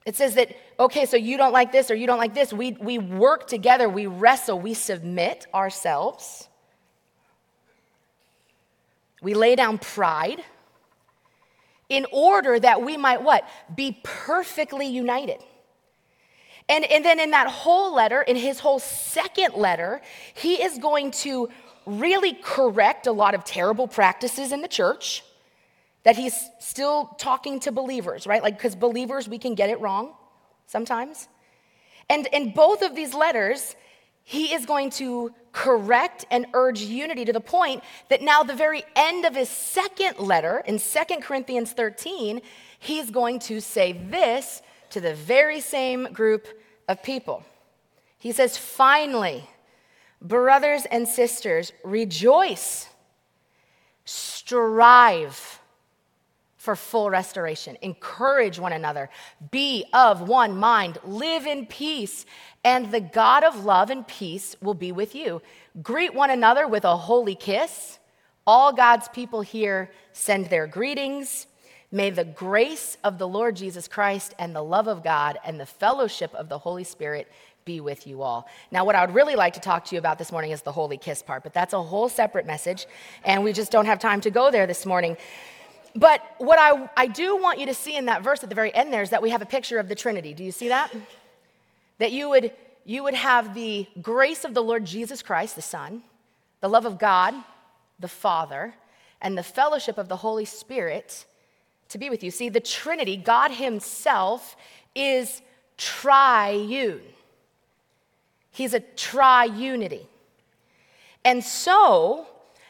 It 0.05 0.15
says 0.15 0.35
that, 0.35 0.55
okay, 0.79 1.05
so 1.05 1.15
you 1.15 1.37
don't 1.37 1.53
like 1.53 1.71
this 1.71 1.91
or 1.91 1.95
you 1.95 2.07
don't 2.07 2.17
like 2.17 2.33
this. 2.33 2.51
We, 2.51 2.71
we 2.73 2.97
work 2.97 3.47
together, 3.47 3.87
we 3.87 4.07
wrestle, 4.07 4.59
we 4.59 4.73
submit 4.73 5.45
ourselves. 5.53 6.47
We 9.21 9.33
lay 9.33 9.55
down 9.55 9.77
pride 9.77 10.41
in 11.89 12.05
order 12.11 12.59
that 12.59 12.81
we 12.81 12.97
might 12.97 13.21
what? 13.21 13.47
Be 13.75 13.99
perfectly 14.03 14.87
united. 14.87 15.43
And, 16.69 16.85
and 16.85 17.03
then 17.03 17.19
in 17.19 17.31
that 17.31 17.47
whole 17.47 17.93
letter, 17.93 18.21
in 18.21 18.35
his 18.35 18.59
whole 18.59 18.79
second 18.79 19.55
letter, 19.55 20.01
he 20.35 20.61
is 20.61 20.77
going 20.77 21.11
to 21.11 21.49
really 21.87 22.33
correct 22.33 23.07
a 23.07 23.11
lot 23.11 23.33
of 23.33 23.43
terrible 23.43 23.87
practices 23.87 24.51
in 24.51 24.61
the 24.61 24.67
church 24.67 25.23
that 26.03 26.15
he's 26.15 26.49
still 26.59 27.05
talking 27.17 27.59
to 27.61 27.71
believers, 27.71 28.27
right? 28.27 28.43
Like, 28.43 28.57
because 28.57 28.75
believers, 28.75 29.27
we 29.27 29.39
can 29.39 29.55
get 29.55 29.71
it 29.71 29.81
wrong 29.81 30.13
sometimes. 30.67 31.27
And 32.07 32.27
in 32.27 32.51
both 32.51 32.83
of 32.83 32.95
these 32.95 33.13
letters, 33.15 33.75
he 34.23 34.53
is 34.53 34.65
going 34.65 34.91
to 34.91 35.33
correct 35.51 36.25
and 36.29 36.45
urge 36.53 36.81
unity 36.81 37.25
to 37.25 37.33
the 37.33 37.41
point 37.41 37.83
that 38.09 38.21
now, 38.21 38.43
the 38.43 38.55
very 38.55 38.83
end 38.95 39.25
of 39.25 39.35
his 39.35 39.49
second 39.49 40.19
letter 40.19 40.63
in 40.67 40.77
2 40.77 40.99
Corinthians 41.21 41.71
13, 41.73 42.41
he's 42.77 43.09
going 43.09 43.39
to 43.39 43.59
say 43.59 43.93
this 43.93 44.61
to 44.91 45.01
the 45.01 45.13
very 45.13 45.59
same 45.59 46.11
group 46.13 46.47
of 46.87 47.03
people. 47.03 47.43
He 48.17 48.31
says, 48.31 48.57
Finally, 48.57 49.49
brothers 50.21 50.85
and 50.85 51.07
sisters, 51.07 51.71
rejoice, 51.83 52.87
strive 54.05 55.59
for 56.57 56.75
full 56.75 57.09
restoration. 57.09 57.77
Encourage 57.81 58.59
one 58.59 58.73
another. 58.73 59.09
Be 59.49 59.85
of 59.93 60.27
one 60.27 60.57
mind. 60.57 60.97
Live 61.05 61.47
in 61.47 61.65
peace. 61.65 62.25
And 62.65 62.91
the 62.91 62.99
God 62.99 63.45
of 63.45 63.63
love 63.63 63.89
and 63.89 64.05
peace 64.05 64.57
will 64.61 64.73
be 64.73 64.91
with 64.91 65.15
you. 65.15 65.41
Greet 65.81 66.13
one 66.13 66.29
another 66.29 66.67
with 66.67 66.83
a 66.83 66.97
holy 66.97 67.35
kiss. 67.35 67.97
All 68.45 68.73
God's 68.73 69.07
people 69.07 69.41
here 69.41 69.89
send 70.11 70.47
their 70.47 70.67
greetings. 70.67 71.47
May 71.91 72.11
the 72.11 72.23
grace 72.23 72.97
of 73.03 73.17
the 73.17 73.27
Lord 73.27 73.55
Jesus 73.55 73.87
Christ 73.87 74.35
and 74.37 74.55
the 74.55 74.63
love 74.63 74.87
of 74.87 75.03
God 75.03 75.39
and 75.43 75.59
the 75.59 75.65
fellowship 75.65 76.33
of 76.35 76.47
the 76.47 76.59
Holy 76.59 76.83
Spirit 76.83 77.27
be 77.65 77.79
with 77.81 78.05
you 78.05 78.21
all. 78.21 78.47
Now, 78.71 78.85
what 78.85 78.95
I 78.95 79.05
would 79.05 79.15
really 79.15 79.35
like 79.35 79.53
to 79.53 79.59
talk 79.59 79.85
to 79.85 79.95
you 79.95 79.99
about 79.99 80.17
this 80.17 80.31
morning 80.31 80.51
is 80.51 80.61
the 80.61 80.71
holy 80.71 80.97
kiss 80.97 81.21
part, 81.21 81.43
but 81.43 81.53
that's 81.53 81.73
a 81.73 81.81
whole 81.81 82.09
separate 82.09 82.45
message, 82.45 82.87
and 83.23 83.43
we 83.43 83.53
just 83.53 83.71
don't 83.71 83.85
have 83.85 83.99
time 83.99 84.21
to 84.21 84.31
go 84.31 84.51
there 84.51 84.67
this 84.67 84.85
morning. 84.85 85.17
But 85.95 86.21
what 86.37 86.59
I, 86.59 86.89
I 86.95 87.07
do 87.07 87.37
want 87.37 87.59
you 87.59 87.65
to 87.65 87.73
see 87.73 87.95
in 87.95 88.05
that 88.05 88.23
verse 88.23 88.43
at 88.43 88.49
the 88.49 88.55
very 88.55 88.73
end 88.73 88.93
there 88.93 89.01
is 89.01 89.09
that 89.09 89.21
we 89.21 89.31
have 89.31 89.41
a 89.41 89.45
picture 89.45 89.79
of 89.79 89.87
the 89.87 89.95
Trinity. 89.95 90.33
Do 90.33 90.43
you 90.43 90.51
see 90.51 90.69
that? 90.69 90.93
That 91.97 92.11
you 92.11 92.29
would, 92.29 92.53
you 92.85 93.03
would 93.03 93.15
have 93.15 93.55
the 93.55 93.87
grace 94.01 94.45
of 94.45 94.53
the 94.53 94.63
Lord 94.63 94.85
Jesus 94.85 95.21
Christ, 95.23 95.55
the 95.55 95.61
Son, 95.61 96.03
the 96.61 96.69
love 96.69 96.85
of 96.85 96.99
God, 96.99 97.33
the 97.99 98.07
Father, 98.07 98.75
and 99.21 99.37
the 99.37 99.43
fellowship 99.43 99.97
of 99.97 100.07
the 100.07 100.17
Holy 100.17 100.45
Spirit 100.45 101.25
to 101.89 101.97
be 101.97 102.09
with 102.09 102.23
you. 102.23 102.31
See, 102.31 102.49
the 102.49 102.59
Trinity, 102.59 103.17
God 103.17 103.51
Himself, 103.51 104.55
is 104.95 105.41
triune. 105.77 107.01
He's 108.51 108.73
a 108.73 108.79
triunity. 108.79 110.05
And 111.25 111.43
so, 111.43 112.27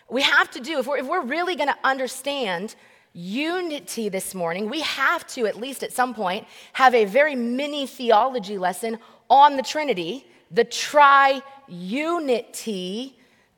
we 0.10 0.22
have 0.24 0.50
to 0.52 0.60
do, 0.60 0.80
if 0.80 0.88
we're, 0.88 0.98
if 0.98 1.08
we're 1.08 1.24
really 1.24 1.56
going 1.56 1.70
to 1.70 1.78
understand 1.84 2.76
unity 3.14 4.10
this 4.10 4.36
morning, 4.36 4.70
we 4.70 4.82
have 4.82 5.26
to, 5.28 5.46
at 5.46 5.56
least 5.58 5.84
at 5.84 5.94
some 5.94 6.14
point, 6.14 6.48
have 6.74 6.94
a 6.96 7.06
very 7.06 7.36
mini 7.36 7.88
theology 7.88 8.58
lesson 8.58 8.98
on 9.30 9.56
the 9.58 9.64
Trinity, 9.64 10.26
the 10.52 10.66
triunity 10.66 11.44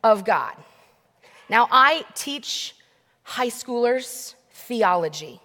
of 0.04 0.26
God. 0.26 0.56
Now, 1.50 1.68
I 1.72 2.04
teach 2.14 2.76
high 3.24 3.50
schoolers 3.50 4.36
theology. 4.52 5.40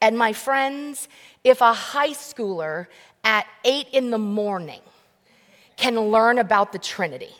And 0.00 0.18
my 0.18 0.32
friends, 0.32 1.08
if 1.42 1.60
a 1.60 1.72
high 1.72 2.10
schooler 2.10 2.86
at 3.24 3.46
eight 3.64 3.88
in 3.92 4.10
the 4.10 4.18
morning 4.18 4.80
can 5.76 5.98
learn 5.98 6.38
about 6.38 6.72
the 6.72 6.78
Trinity, 6.78 7.34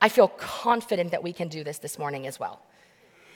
I 0.00 0.08
feel 0.08 0.28
confident 0.28 1.10
that 1.12 1.22
we 1.22 1.32
can 1.32 1.48
do 1.48 1.64
this 1.64 1.78
this 1.78 1.98
morning 1.98 2.26
as 2.26 2.38
well. 2.38 2.60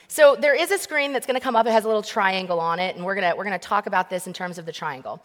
So 0.09 0.37
there 0.39 0.55
is 0.55 0.71
a 0.71 0.79
screen 0.79 1.13
that's 1.13 1.27
going 1.27 1.39
to 1.39 1.43
come 1.43 1.57
up. 1.57 1.67
It 1.67 1.73
has 1.73 1.85
a 1.85 1.89
little 1.89 2.03
triangle 2.03 2.61
on 2.61 2.79
it, 2.79 2.97
and 2.97 3.05
we're 3.05 3.15
going 3.15 3.29
to, 3.29 3.37
we're 3.37 3.45
going 3.45 3.59
to 3.59 3.67
talk 3.67 3.87
about 3.87 4.09
this 4.09 4.27
in 4.27 4.33
terms 4.33 4.59
of 4.59 4.67
the 4.67 4.73
triangle. 4.73 5.23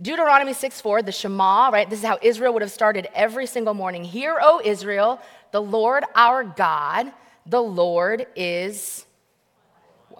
Deuteronomy 0.00 0.54
6 0.54 0.80
4, 0.80 1.02
the 1.02 1.12
Shema, 1.12 1.70
right? 1.70 1.90
This 1.90 1.98
is 1.98 2.04
how 2.04 2.18
Israel 2.22 2.52
would 2.54 2.62
have 2.62 2.70
started 2.70 3.08
every 3.14 3.46
single 3.46 3.74
morning. 3.74 4.04
Hear, 4.04 4.38
O 4.40 4.60
Israel, 4.64 5.20
the 5.52 5.60
Lord 5.60 6.04
our 6.14 6.44
God, 6.44 7.12
the 7.44 7.60
Lord 7.60 8.26
is 8.34 9.04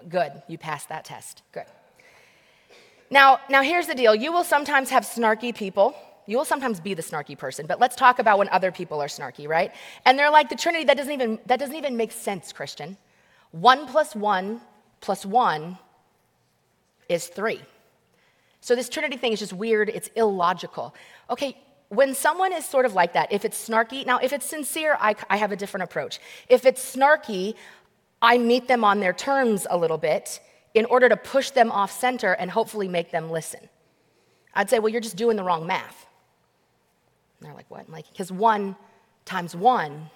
good. 0.07 0.31
You 0.47 0.57
passed 0.57 0.89
that 0.89 1.05
test. 1.05 1.41
Good. 1.51 1.65
Now, 3.11 3.41
now 3.49 3.61
here's 3.61 3.87
the 3.87 3.93
deal. 3.93 4.15
You 4.15 4.31
will 4.31 4.45
sometimes 4.45 4.89
have 4.89 5.03
snarky 5.03 5.53
people. 5.53 5.93
You 6.25 6.37
will 6.37 6.45
sometimes 6.45 6.79
be 6.79 6.93
the 6.93 7.03
snarky 7.03 7.37
person, 7.37 7.65
but 7.67 7.79
let's 7.79 7.95
talk 7.95 8.19
about 8.19 8.37
when 8.37 8.47
other 8.49 8.71
people 8.71 9.01
are 9.01 9.07
snarky, 9.07 9.47
right? 9.49 9.73
And 10.05 10.17
they're 10.17 10.31
like 10.31 10.49
the 10.49 10.55
Trinity 10.55 10.85
that 10.85 10.95
doesn't 10.95 11.11
even 11.11 11.39
that 11.47 11.59
doesn't 11.59 11.75
even 11.75 11.97
make 11.97 12.13
sense, 12.13 12.53
Christian. 12.53 12.95
One 13.51 13.85
plus 13.85 14.15
one 14.15 14.61
plus 15.01 15.25
one 15.25 15.77
is 17.09 17.27
three. 17.27 17.61
So 18.61 18.75
this 18.75 18.87
Trinity 18.87 19.17
thing 19.17 19.33
is 19.33 19.39
just 19.39 19.51
weird, 19.51 19.89
it's 19.89 20.09
illogical. 20.15 20.95
Okay, 21.29 21.57
when 21.89 22.15
someone 22.15 22.53
is 22.53 22.63
sort 22.63 22.85
of 22.85 22.93
like 22.93 23.13
that, 23.13 23.33
if 23.33 23.43
it's 23.43 23.67
snarky, 23.67 24.05
now 24.05 24.19
if 24.19 24.31
it's 24.31 24.45
sincere, 24.45 24.95
I, 25.01 25.15
I 25.29 25.35
have 25.35 25.51
a 25.51 25.57
different 25.57 25.83
approach. 25.83 26.19
If 26.47 26.65
it's 26.65 26.95
snarky, 26.95 27.55
I 28.21 28.37
meet 28.37 28.69
them 28.69 28.85
on 28.85 29.01
their 29.01 29.11
terms 29.11 29.67
a 29.69 29.77
little 29.77 29.97
bit 29.97 30.39
in 30.73 30.85
order 30.85 31.09
to 31.09 31.17
push 31.17 31.49
them 31.49 31.71
off 31.71 31.91
center 31.91 32.33
and 32.33 32.51
hopefully 32.51 32.87
make 32.87 33.11
them 33.11 33.29
listen. 33.29 33.69
I'd 34.53 34.69
say, 34.69 34.79
well, 34.79 34.89
you're 34.89 35.01
just 35.01 35.15
doing 35.15 35.37
the 35.37 35.43
wrong 35.43 35.65
math. 35.67 36.07
And 37.39 37.47
they're 37.47 37.55
like, 37.55 37.69
what? 37.69 37.85
I'm 37.87 37.91
like, 37.91 38.09
because 38.11 38.31
one 38.31 38.75
times 39.25 39.55
one 39.55 40.09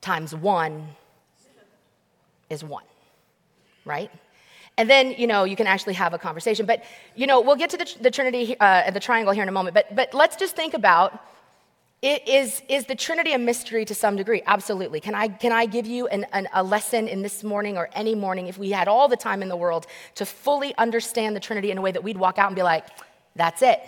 times 0.00 0.34
one 0.34 0.88
is 2.48 2.64
one, 2.64 2.84
right? 3.84 4.10
And 4.78 4.88
then, 4.88 5.14
you 5.18 5.26
know, 5.26 5.44
you 5.44 5.56
can 5.56 5.66
actually 5.66 5.94
have 5.94 6.14
a 6.14 6.18
conversation. 6.18 6.64
But, 6.64 6.84
you 7.14 7.26
know, 7.26 7.40
we'll 7.40 7.56
get 7.56 7.70
to 7.70 7.76
the, 7.76 7.96
the 8.00 8.10
Trinity, 8.10 8.58
uh, 8.58 8.90
the 8.90 9.00
triangle 9.00 9.32
here 9.34 9.42
in 9.42 9.48
a 9.48 9.52
moment. 9.52 9.74
But, 9.74 9.94
but 9.94 10.14
let's 10.14 10.36
just 10.36 10.56
think 10.56 10.74
about 10.74 11.22
is, 12.02 12.62
is 12.68 12.86
the 12.86 12.94
Trinity 12.94 13.32
a 13.32 13.38
mystery 13.38 13.84
to 13.84 13.94
some 13.94 14.16
degree? 14.16 14.42
Absolutely. 14.46 15.00
Can 15.00 15.14
I, 15.14 15.28
can 15.28 15.52
I 15.52 15.66
give 15.66 15.86
you 15.86 16.06
an, 16.06 16.24
an, 16.32 16.48
a 16.54 16.62
lesson 16.62 17.06
in 17.08 17.20
this 17.20 17.44
morning 17.44 17.76
or 17.76 17.90
any 17.92 18.14
morning 18.14 18.46
if 18.46 18.56
we 18.56 18.70
had 18.70 18.88
all 18.88 19.06
the 19.06 19.16
time 19.16 19.42
in 19.42 19.48
the 19.48 19.56
world 19.56 19.86
to 20.14 20.24
fully 20.24 20.74
understand 20.78 21.36
the 21.36 21.40
Trinity 21.40 21.70
in 21.70 21.76
a 21.76 21.82
way 21.82 21.92
that 21.92 22.02
we'd 22.02 22.16
walk 22.16 22.38
out 22.38 22.46
and 22.46 22.56
be 22.56 22.62
like, 22.62 22.86
that's 23.36 23.60
it? 23.60 23.80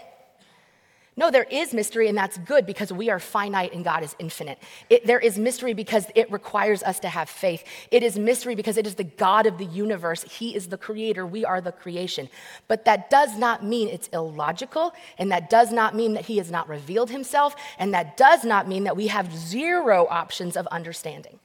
No, 1.15 1.31
there 1.31 1.45
is 1.45 1.75
mystery, 1.75 2.09
and 2.09 2.17
that's 2.17 2.39
good 2.39 2.65
because 2.65 2.91
we 2.91 3.11
are 3.11 3.21
finite 3.21 3.75
and 3.75 3.85
God 3.85 4.03
is 4.03 4.17
infinite. 4.19 4.59
It, 4.89 5.07
there 5.07 5.19
is 5.19 5.39
mystery 5.39 5.75
because 5.75 6.07
it 6.15 6.31
requires 6.33 6.83
us 6.83 7.01
to 7.01 7.09
have 7.09 7.29
faith. 7.29 7.65
It 7.91 8.03
is 8.03 8.19
mystery 8.19 8.55
because 8.55 8.79
it 8.79 8.87
is 8.87 8.95
the 8.95 9.05
God 9.05 9.47
of 9.47 9.59
the 9.59 9.67
universe. 9.67 10.23
He 10.23 10.57
is 10.57 10.69
the 10.69 10.79
creator, 10.79 11.27
we 11.27 11.45
are 11.45 11.61
the 11.61 11.71
creation. 11.71 12.31
But 12.67 12.87
that 12.87 13.11
does 13.11 13.37
not 13.37 13.63
mean 13.63 13.89
it's 13.89 14.09
illogical, 14.09 14.95
and 15.19 15.31
that 15.33 15.51
does 15.51 15.71
not 15.71 15.95
mean 15.95 16.15
that 16.15 16.25
He 16.25 16.39
has 16.39 16.51
not 16.51 16.67
revealed 16.67 17.11
Himself, 17.11 17.55
and 17.79 17.93
that 17.93 18.17
does 18.17 18.43
not 18.43 18.67
mean 18.67 18.85
that 18.85 18.97
we 18.97 19.09
have 19.09 19.37
zero 19.37 20.07
options 20.09 20.57
of 20.57 20.67
understanding. 20.69 21.39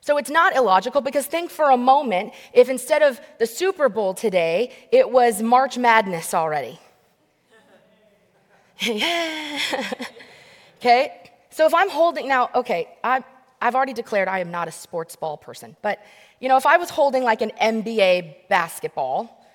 So 0.00 0.16
it's 0.16 0.30
not 0.30 0.56
illogical 0.56 1.02
because 1.02 1.26
think 1.26 1.52
for 1.52 1.70
a 1.70 1.76
moment 1.76 2.32
if 2.52 2.68
instead 2.68 3.02
of 3.02 3.20
the 3.38 3.46
Super 3.46 3.88
Bowl 3.88 4.12
today, 4.12 4.72
it 4.90 5.08
was 5.08 5.40
March 5.40 5.78
Madness 5.78 6.34
already. 6.34 6.80
okay? 10.78 11.30
So 11.50 11.66
if 11.66 11.74
I'm 11.74 11.90
holding, 11.90 12.28
now, 12.28 12.50
okay, 12.54 12.88
I, 13.04 13.22
I've 13.60 13.74
already 13.74 13.92
declared 13.92 14.26
I 14.28 14.40
am 14.40 14.50
not 14.50 14.66
a 14.66 14.72
sports 14.72 15.14
ball 15.14 15.36
person, 15.36 15.76
but 15.82 16.00
you 16.40 16.48
know, 16.48 16.56
if 16.56 16.66
I 16.66 16.78
was 16.78 16.90
holding 16.90 17.22
like 17.22 17.42
an 17.42 17.52
NBA 17.60 18.48
basketball, 18.48 19.46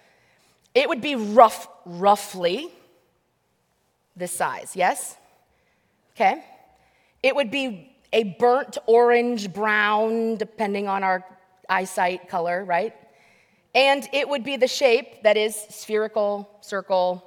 it 0.74 0.88
would 0.88 1.01
be 1.01 1.15
rough, 1.15 1.67
roughly 1.86 2.69
this 4.15 4.31
size, 4.31 4.75
yes? 4.75 5.17
Okay? 6.15 6.43
It 7.22 7.36
would 7.36 7.51
be 7.51 7.91
a 8.13 8.24
burnt 8.24 8.77
orange, 8.86 9.51
brown, 9.51 10.38
depending 10.38 10.88
on 10.88 11.03
our 11.03 11.25
eyesight 11.67 12.29
color, 12.29 12.63
right? 12.63 12.93
And 13.75 14.07
it 14.13 14.29
would 14.29 14.43
be 14.43 14.55
the 14.55 14.67
shape 14.67 15.24
that 15.24 15.36
is 15.36 15.55
spherical, 15.69 16.50
circle, 16.62 17.26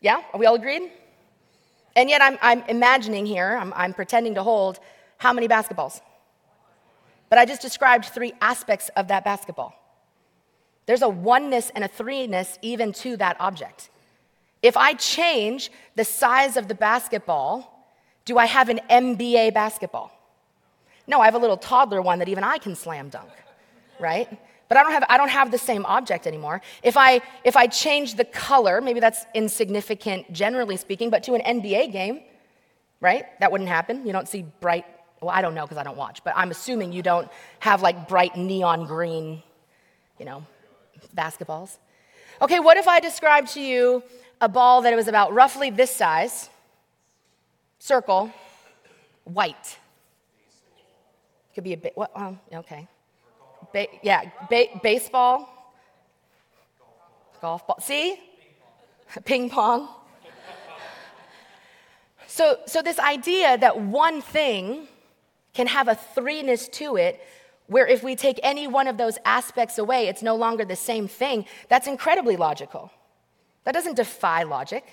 yeah? 0.00 0.22
Are 0.32 0.38
we 0.38 0.46
all 0.46 0.54
agreed? 0.54 0.90
And 1.96 2.08
yet 2.08 2.22
I'm, 2.22 2.38
I'm 2.40 2.62
imagining 2.68 3.26
here, 3.26 3.56
I'm, 3.60 3.72
I'm 3.74 3.94
pretending 3.94 4.34
to 4.36 4.42
hold 4.42 4.78
how 5.18 5.32
many 5.32 5.48
basketballs? 5.48 6.00
But 7.28 7.38
I 7.38 7.44
just 7.44 7.62
described 7.62 8.06
three 8.06 8.32
aspects 8.40 8.90
of 8.96 9.08
that 9.08 9.24
basketball. 9.24 9.74
There's 10.86 11.02
a 11.02 11.08
oneness 11.08 11.70
and 11.74 11.84
a 11.84 11.88
threeness 11.88 12.58
even 12.62 12.92
to 12.94 13.16
that 13.18 13.36
object. 13.38 13.90
If 14.62 14.76
I 14.76 14.94
change 14.94 15.70
the 15.94 16.04
size 16.04 16.56
of 16.56 16.68
the 16.68 16.74
basketball, 16.74 17.86
do 18.24 18.38
I 18.38 18.46
have 18.46 18.68
an 18.68 18.80
NBA 18.90 19.54
basketball? 19.54 20.10
No, 21.06 21.20
I 21.20 21.24
have 21.26 21.34
a 21.34 21.38
little 21.38 21.56
toddler 21.56 22.02
one 22.02 22.18
that 22.18 22.28
even 22.28 22.44
I 22.44 22.58
can 22.58 22.74
slam 22.74 23.08
dunk. 23.08 23.30
right? 23.98 24.28
But 24.70 24.78
I 24.78 24.84
don't 24.84 24.92
have 24.92 25.04
I 25.08 25.16
don't 25.18 25.28
have 25.28 25.50
the 25.50 25.58
same 25.58 25.84
object 25.84 26.28
anymore. 26.28 26.62
If 26.84 26.96
I 26.96 27.20
if 27.42 27.56
I 27.56 27.66
change 27.66 28.14
the 28.14 28.24
color, 28.24 28.80
maybe 28.80 29.00
that's 29.00 29.26
insignificant 29.34 30.32
generally 30.32 30.76
speaking, 30.76 31.10
but 31.10 31.24
to 31.24 31.34
an 31.34 31.60
NBA 31.60 31.90
game, 31.90 32.20
right? 33.00 33.24
That 33.40 33.50
wouldn't 33.50 33.68
happen. 33.68 34.06
You 34.06 34.12
don't 34.12 34.28
see 34.28 34.46
bright 34.60 34.86
well, 35.20 35.30
I 35.30 35.42
don't 35.42 35.54
know 35.56 35.64
because 35.64 35.76
I 35.76 35.82
don't 35.82 35.96
watch, 35.96 36.22
but 36.22 36.34
I'm 36.36 36.52
assuming 36.52 36.92
you 36.92 37.02
don't 37.02 37.28
have 37.58 37.82
like 37.82 38.06
bright 38.06 38.36
neon 38.36 38.86
green, 38.86 39.42
you 40.20 40.24
know, 40.24 40.46
basketballs. 41.16 41.76
Okay, 42.40 42.60
what 42.60 42.76
if 42.76 42.86
I 42.86 43.00
described 43.00 43.48
to 43.54 43.60
you 43.60 44.04
a 44.40 44.48
ball 44.48 44.82
that 44.82 44.94
was 44.94 45.08
about 45.08 45.34
roughly 45.34 45.70
this 45.70 45.90
size, 45.90 46.48
circle, 47.80 48.32
white? 49.24 49.78
Could 51.56 51.64
be 51.64 51.72
a 51.72 51.76
bit, 51.76 51.96
what, 51.96 52.12
um, 52.14 52.38
okay. 52.54 52.86
Ba- 53.72 53.86
yeah, 54.02 54.30
ba- 54.48 54.80
baseball, 54.82 55.48
golf 57.40 57.66
ball. 57.66 57.78
See? 57.80 58.18
Ping 59.24 59.50
pong. 59.50 59.88
So, 62.26 62.58
so 62.66 62.80
this 62.80 63.00
idea 63.00 63.58
that 63.58 63.80
one 63.80 64.22
thing 64.22 64.86
can 65.52 65.66
have 65.66 65.88
a 65.88 65.98
threeness 66.16 66.70
to 66.72 66.96
it, 66.96 67.20
where 67.66 67.86
if 67.86 68.04
we 68.04 68.14
take 68.14 68.38
any 68.42 68.68
one 68.68 68.86
of 68.86 68.98
those 68.98 69.18
aspects 69.24 69.78
away, 69.78 70.06
it's 70.06 70.22
no 70.22 70.36
longer 70.36 70.64
the 70.64 70.76
same 70.76 71.08
thing, 71.08 71.44
that's 71.68 71.88
incredibly 71.88 72.36
logical. 72.36 72.92
That 73.64 73.74
doesn't 73.74 73.96
defy 73.96 74.44
logic. 74.44 74.84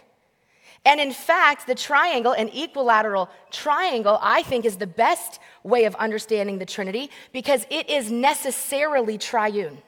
And 0.86 1.00
in 1.00 1.12
fact, 1.12 1.68
the 1.68 1.76
triangle, 1.76 2.32
an 2.32 2.50
equilateral 2.50 3.30
triangle, 3.52 4.18
I 4.22 4.44
think 4.44 4.66
is 4.66 4.78
the 4.78 4.88
best 4.88 5.40
way 5.64 5.86
of 5.86 5.96
understanding 5.96 6.60
the 6.60 6.66
Trinity 6.66 7.10
because 7.34 7.66
it 7.70 7.90
is 7.90 8.12
necessarily 8.12 9.18
triune. 9.18 9.80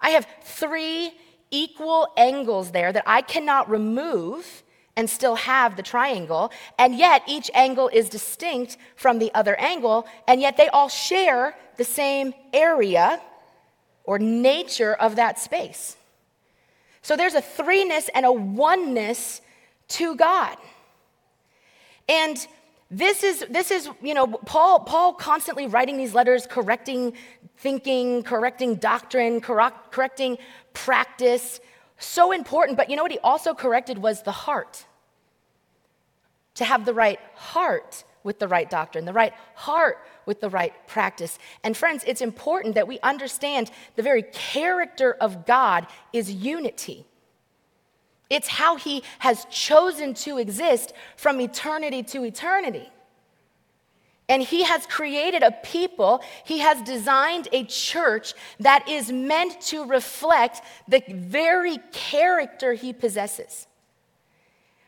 I 0.00 0.10
have 0.10 0.26
three 0.42 1.12
equal 1.50 2.08
angles 2.16 2.70
there 2.70 2.92
that 2.92 3.04
I 3.06 3.22
cannot 3.22 3.68
remove 3.70 4.62
and 4.96 5.08
still 5.08 5.36
have 5.36 5.76
the 5.76 5.82
triangle, 5.82 6.50
and 6.76 6.96
yet 6.96 7.22
each 7.28 7.50
angle 7.54 7.88
is 7.92 8.08
distinct 8.08 8.76
from 8.96 9.20
the 9.20 9.32
other 9.32 9.54
angle, 9.60 10.06
and 10.26 10.40
yet 10.40 10.56
they 10.56 10.68
all 10.68 10.88
share 10.88 11.56
the 11.76 11.84
same 11.84 12.34
area 12.52 13.20
or 14.02 14.18
nature 14.18 14.94
of 14.94 15.16
that 15.16 15.38
space. 15.38 15.96
So 17.02 17.16
there's 17.16 17.34
a 17.34 17.42
threeness 17.42 18.08
and 18.12 18.26
a 18.26 18.32
oneness 18.32 19.40
to 19.88 20.16
God. 20.16 20.56
And 22.08 22.46
this 22.90 23.22
is, 23.22 23.44
this 23.50 23.70
is, 23.70 23.88
you 24.02 24.14
know, 24.14 24.26
Paul, 24.26 24.80
Paul 24.80 25.12
constantly 25.12 25.66
writing 25.66 25.98
these 25.98 26.14
letters, 26.14 26.46
correcting 26.46 27.14
thinking, 27.58 28.22
correcting 28.22 28.76
doctrine, 28.76 29.40
correct, 29.40 29.92
correcting 29.92 30.38
practice. 30.72 31.60
So 31.98 32.32
important. 32.32 32.78
But 32.78 32.88
you 32.88 32.96
know 32.96 33.02
what 33.02 33.12
he 33.12 33.18
also 33.18 33.52
corrected 33.54 33.98
was 33.98 34.22
the 34.22 34.32
heart. 34.32 34.86
To 36.54 36.64
have 36.64 36.84
the 36.84 36.94
right 36.94 37.20
heart 37.34 38.04
with 38.24 38.38
the 38.38 38.48
right 38.48 38.68
doctrine, 38.68 39.04
the 39.04 39.12
right 39.12 39.32
heart 39.54 39.98
with 40.26 40.40
the 40.40 40.50
right 40.50 40.72
practice. 40.86 41.38
And 41.62 41.76
friends, 41.76 42.04
it's 42.06 42.20
important 42.20 42.74
that 42.74 42.88
we 42.88 42.98
understand 43.00 43.70
the 43.96 44.02
very 44.02 44.22
character 44.22 45.16
of 45.20 45.46
God 45.46 45.86
is 46.12 46.32
unity. 46.32 47.06
It's 48.30 48.48
how 48.48 48.76
he 48.76 49.02
has 49.20 49.46
chosen 49.46 50.14
to 50.14 50.38
exist 50.38 50.92
from 51.16 51.40
eternity 51.40 52.02
to 52.04 52.24
eternity. 52.24 52.90
And 54.28 54.42
he 54.42 54.62
has 54.64 54.84
created 54.84 55.42
a 55.42 55.52
people, 55.52 56.22
he 56.44 56.58
has 56.58 56.82
designed 56.82 57.48
a 57.50 57.64
church 57.64 58.34
that 58.60 58.86
is 58.86 59.10
meant 59.10 59.58
to 59.62 59.86
reflect 59.86 60.60
the 60.86 61.02
very 61.08 61.78
character 61.92 62.74
he 62.74 62.92
possesses. 62.92 63.66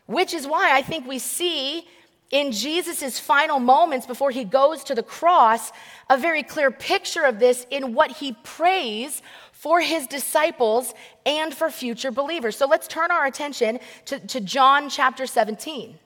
Which 0.05 0.35
is 0.35 0.47
why 0.47 0.77
I 0.77 0.83
think 0.83 1.07
we 1.07 1.19
see 1.19 1.89
in 2.31 2.53
Jesus' 2.53 3.19
final 3.19 3.59
moments 3.59 4.07
before 4.07 4.31
he 4.31 4.45
goes 4.45 4.85
to 4.85 4.95
the 4.95 5.03
cross 5.03 5.73
a 6.09 6.19
very 6.19 6.43
clear 6.43 6.71
picture 6.71 7.25
of 7.25 7.39
this 7.39 7.67
in 7.71 7.95
what 7.95 8.13
he 8.13 8.33
prays 8.45 9.23
for 9.61 9.83
his 9.83 10.07
disciples 10.07 10.95
and 11.27 11.53
for 11.53 11.69
future 11.69 12.11
believers. 12.11 12.57
So 12.57 12.67
let's 12.67 12.89
turn 12.89 13.11
our 13.11 13.27
attention 13.27 13.79
to, 14.07 14.19
to 14.19 14.41
John 14.41 14.89
chapter 14.89 15.27
17. 15.27 15.99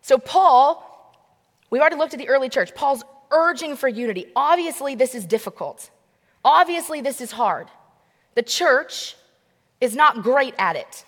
So, 0.00 0.16
Paul, 0.16 1.14
we've 1.68 1.82
already 1.82 1.96
looked 1.96 2.14
at 2.14 2.18
the 2.18 2.30
early 2.30 2.48
church. 2.48 2.74
Paul's 2.74 3.04
urging 3.30 3.76
for 3.76 3.88
unity. 3.88 4.28
Obviously, 4.34 4.94
this 4.94 5.14
is 5.14 5.26
difficult. 5.26 5.90
Obviously, 6.42 7.02
this 7.02 7.20
is 7.20 7.30
hard. 7.30 7.68
The 8.36 8.42
church 8.42 9.16
is 9.82 9.94
not 9.94 10.22
great 10.22 10.54
at 10.58 10.76
it. 10.76 11.04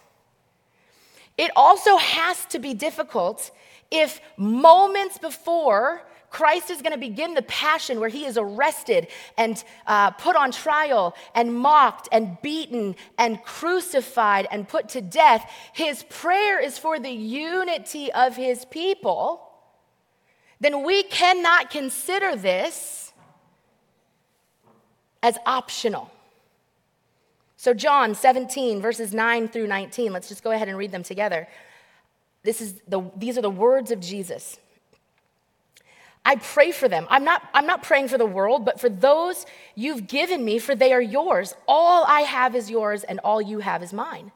It 1.39 1.51
also 1.57 1.97
has 1.97 2.45
to 2.47 2.59
be 2.59 2.75
difficult 2.75 3.51
if 3.91 4.21
moments 4.37 5.17
before 5.17 6.03
Christ 6.37 6.69
is 6.69 6.83
going 6.83 6.93
to 6.93 6.99
begin 6.99 7.33
the 7.33 7.41
passion 7.41 7.99
where 7.99 8.11
he 8.11 8.27
is 8.27 8.37
arrested 8.37 9.09
and 9.39 9.65
uh, 9.87 10.11
put 10.11 10.37
on 10.37 10.53
trial 10.53 11.17
and 11.35 11.55
mocked 11.55 12.11
and 12.13 12.37
beaten 12.43 12.95
and 13.17 13.43
crucified 13.43 14.47
and 14.51 14.69
put 14.69 14.91
to 14.91 15.01
death. 15.01 15.51
His 15.73 16.03
prayer 16.11 16.61
is 16.61 16.77
for 16.77 17.01
the 17.01 17.09
unity 17.11 18.13
of 18.13 18.37
his 18.37 18.67
people. 18.67 19.49
Then 20.61 20.85
we 20.85 21.05
cannot 21.05 21.71
consider 21.71 22.37
this 22.37 23.15
as 25.23 25.39
optional. 25.47 26.11
So, 27.57 27.73
John 27.73 28.15
17, 28.15 28.83
verses 28.83 29.15
9 29.15 29.49
through 29.49 29.69
19, 29.69 30.13
let's 30.13 30.29
just 30.29 30.45
go 30.45 30.51
ahead 30.51 30.69
and 30.69 30.77
read 30.77 30.93
them 30.93 31.03
together. 31.03 31.49
This 32.43 32.61
is 32.61 32.75
the, 32.87 33.11
these 33.17 33.39
are 33.39 33.43
the 33.43 33.49
words 33.49 33.91
of 33.91 34.01
Jesus. 34.01 34.59
I 36.27 36.35
pray 36.35 36.73
for 36.73 36.89
them. 36.89 37.07
I'm 37.09 37.23
not, 37.23 37.41
I'm 37.55 37.67
not 37.67 37.85
praying 37.85 38.09
for 38.09 38.19
the 38.19 38.27
world, 38.27 38.65
but 38.65 38.81
for 38.81 38.89
those 38.89 39.47
you've 39.77 40.09
given 40.09 40.45
me, 40.45 40.59
for 40.59 40.75
they 40.75 40.93
are 40.93 41.01
yours. 41.01 41.55
All 41.69 42.05
I 42.05 42.23
have 42.23 42.57
is 42.57 42.69
yours, 42.69 43.05
and 43.05 43.21
all 43.21 43.41
you 43.41 43.61
have 43.61 43.81
is 43.81 43.93
mine. 43.93 44.33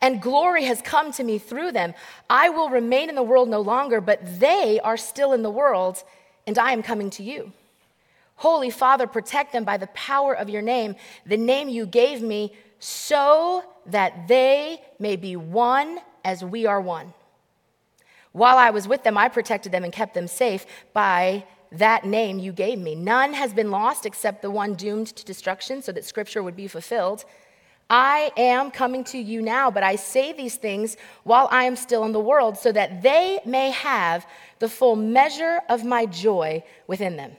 And 0.00 0.22
glory 0.22 0.62
has 0.64 0.80
come 0.80 1.10
to 1.12 1.24
me 1.24 1.38
through 1.38 1.72
them. 1.72 1.92
I 2.30 2.50
will 2.50 2.70
remain 2.70 3.08
in 3.08 3.16
the 3.16 3.22
world 3.22 3.48
no 3.48 3.60
longer, 3.60 4.00
but 4.00 4.38
they 4.38 4.78
are 4.78 4.96
still 4.96 5.32
in 5.32 5.42
the 5.42 5.50
world, 5.50 6.04
and 6.46 6.56
I 6.56 6.70
am 6.70 6.84
coming 6.84 7.10
to 7.10 7.24
you. 7.24 7.52
Holy 8.36 8.70
Father, 8.70 9.08
protect 9.08 9.52
them 9.52 9.64
by 9.64 9.76
the 9.76 9.88
power 9.88 10.34
of 10.34 10.48
your 10.48 10.62
name, 10.62 10.94
the 11.26 11.36
name 11.36 11.68
you 11.68 11.84
gave 11.84 12.22
me, 12.22 12.52
so 12.78 13.64
that 13.86 14.28
they 14.28 14.80
may 15.00 15.16
be 15.16 15.34
one 15.34 15.98
as 16.24 16.44
we 16.44 16.64
are 16.64 16.80
one. 16.80 17.12
While 18.34 18.58
I 18.58 18.70
was 18.70 18.88
with 18.88 19.04
them, 19.04 19.16
I 19.16 19.28
protected 19.28 19.70
them 19.70 19.84
and 19.84 19.92
kept 19.92 20.12
them 20.12 20.26
safe 20.26 20.66
by 20.92 21.44
that 21.70 22.04
name 22.04 22.40
you 22.40 22.50
gave 22.50 22.80
me. 22.80 22.96
None 22.96 23.32
has 23.32 23.54
been 23.54 23.70
lost 23.70 24.04
except 24.04 24.42
the 24.42 24.50
one 24.50 24.74
doomed 24.74 25.06
to 25.14 25.24
destruction, 25.24 25.80
so 25.80 25.92
that 25.92 26.04
scripture 26.04 26.42
would 26.42 26.56
be 26.56 26.66
fulfilled. 26.66 27.24
I 27.88 28.32
am 28.36 28.72
coming 28.72 29.04
to 29.04 29.18
you 29.18 29.40
now, 29.40 29.70
but 29.70 29.84
I 29.84 29.94
say 29.94 30.32
these 30.32 30.56
things 30.56 30.96
while 31.22 31.46
I 31.52 31.62
am 31.62 31.76
still 31.76 32.04
in 32.04 32.10
the 32.10 32.18
world, 32.18 32.58
so 32.58 32.72
that 32.72 33.02
they 33.02 33.38
may 33.46 33.70
have 33.70 34.26
the 34.58 34.68
full 34.68 34.96
measure 34.96 35.60
of 35.68 35.84
my 35.84 36.04
joy 36.04 36.64
within 36.88 37.16
them. 37.16 37.36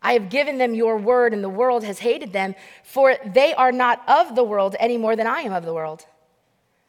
I 0.00 0.14
have 0.14 0.30
given 0.30 0.56
them 0.56 0.74
your 0.74 0.96
word, 0.96 1.34
and 1.34 1.44
the 1.44 1.50
world 1.50 1.84
has 1.84 1.98
hated 1.98 2.32
them, 2.32 2.54
for 2.82 3.18
they 3.26 3.52
are 3.52 3.72
not 3.72 4.02
of 4.08 4.36
the 4.36 4.42
world 4.42 4.74
any 4.80 4.96
more 4.96 5.16
than 5.16 5.26
I 5.26 5.42
am 5.42 5.52
of 5.52 5.66
the 5.66 5.74
world. 5.74 6.06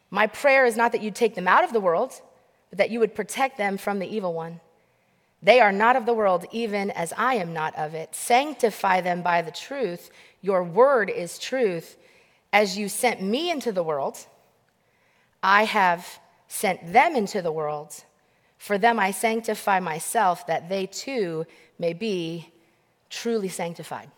My 0.09 0.25
prayer 0.27 0.65
is 0.65 0.77
not 0.77 0.93
that 0.93 1.03
you 1.03 1.11
take 1.11 1.35
them 1.35 1.49
out 1.49 1.65
of 1.65 1.73
the 1.73 1.81
world 1.81 2.21
but 2.73 2.79
that 2.79 2.89
you 2.89 2.99
would 2.99 3.13
protect 3.13 3.59
them 3.59 3.77
from 3.77 3.99
the 3.99 4.07
evil 4.07 4.33
one. 4.33 4.59
They 5.43 5.59
are 5.59 5.71
not 5.71 5.95
of 5.95 6.07
the 6.07 6.13
world, 6.15 6.47
even 6.51 6.89
as 6.89 7.13
I 7.15 7.35
am 7.35 7.53
not 7.53 7.75
of 7.75 7.93
it. 7.93 8.15
Sanctify 8.15 9.01
them 9.01 9.21
by 9.21 9.43
the 9.43 9.51
truth. 9.51 10.09
Your 10.41 10.63
word 10.63 11.11
is 11.11 11.37
truth. 11.37 11.97
As 12.51 12.75
you 12.75 12.89
sent 12.89 13.21
me 13.21 13.51
into 13.51 13.71
the 13.71 13.83
world, 13.83 14.17
I 15.43 15.65
have 15.65 16.17
sent 16.47 16.91
them 16.91 17.15
into 17.15 17.43
the 17.43 17.51
world. 17.51 17.93
For 18.57 18.79
them 18.79 18.97
I 18.99 19.11
sanctify 19.11 19.79
myself, 19.79 20.47
that 20.47 20.67
they 20.67 20.87
too 20.87 21.45
may 21.77 21.93
be 21.93 22.51
truly 23.11 23.49
sanctified. 23.49 24.09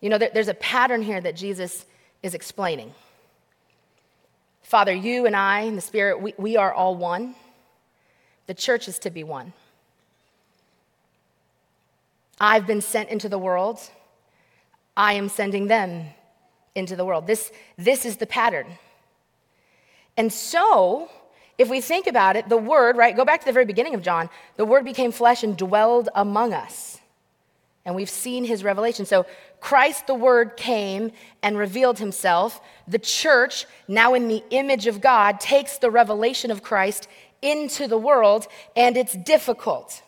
You 0.00 0.08
know, 0.08 0.16
there's 0.16 0.48
a 0.48 0.54
pattern 0.54 1.02
here 1.02 1.20
that 1.20 1.36
Jesus 1.36 1.84
is 2.22 2.32
explaining. 2.34 2.94
Father, 4.66 4.92
you 4.92 5.26
and 5.26 5.36
I 5.36 5.60
and 5.60 5.76
the 5.76 5.80
Spirit, 5.80 6.20
we, 6.20 6.34
we 6.38 6.56
are 6.56 6.74
all 6.74 6.96
one. 6.96 7.36
The 8.48 8.54
church 8.54 8.88
is 8.88 8.98
to 8.98 9.10
be 9.10 9.22
one. 9.22 9.52
I've 12.40 12.66
been 12.66 12.80
sent 12.80 13.10
into 13.10 13.28
the 13.28 13.38
world. 13.38 13.78
I 14.96 15.12
am 15.12 15.28
sending 15.28 15.68
them 15.68 16.06
into 16.74 16.96
the 16.96 17.04
world. 17.04 17.28
This, 17.28 17.52
this 17.78 18.04
is 18.04 18.16
the 18.16 18.26
pattern. 18.26 18.66
And 20.16 20.32
so, 20.32 21.10
if 21.58 21.70
we 21.70 21.80
think 21.80 22.08
about 22.08 22.34
it, 22.34 22.48
the 22.48 22.56
Word, 22.56 22.96
right, 22.96 23.16
go 23.16 23.24
back 23.24 23.38
to 23.38 23.46
the 23.46 23.52
very 23.52 23.66
beginning 23.66 23.94
of 23.94 24.02
John, 24.02 24.28
the 24.56 24.64
Word 24.64 24.84
became 24.84 25.12
flesh 25.12 25.44
and 25.44 25.56
dwelled 25.56 26.08
among 26.12 26.52
us. 26.52 26.98
and 27.84 27.94
we've 27.94 28.10
seen 28.10 28.44
his 28.44 28.64
revelation. 28.64 29.06
So, 29.06 29.26
Christ 29.60 30.06
the 30.06 30.14
Word 30.14 30.56
came 30.56 31.12
and 31.42 31.58
revealed 31.58 31.98
himself. 31.98 32.60
The 32.86 32.98
church, 32.98 33.66
now 33.88 34.14
in 34.14 34.28
the 34.28 34.42
image 34.50 34.86
of 34.86 35.00
God, 35.00 35.40
takes 35.40 35.78
the 35.78 35.90
revelation 35.90 36.50
of 36.50 36.62
Christ 36.62 37.08
into 37.42 37.86
the 37.86 37.98
world, 37.98 38.46
and 38.74 38.96
it's 38.96 39.14
difficult. 39.14 40.02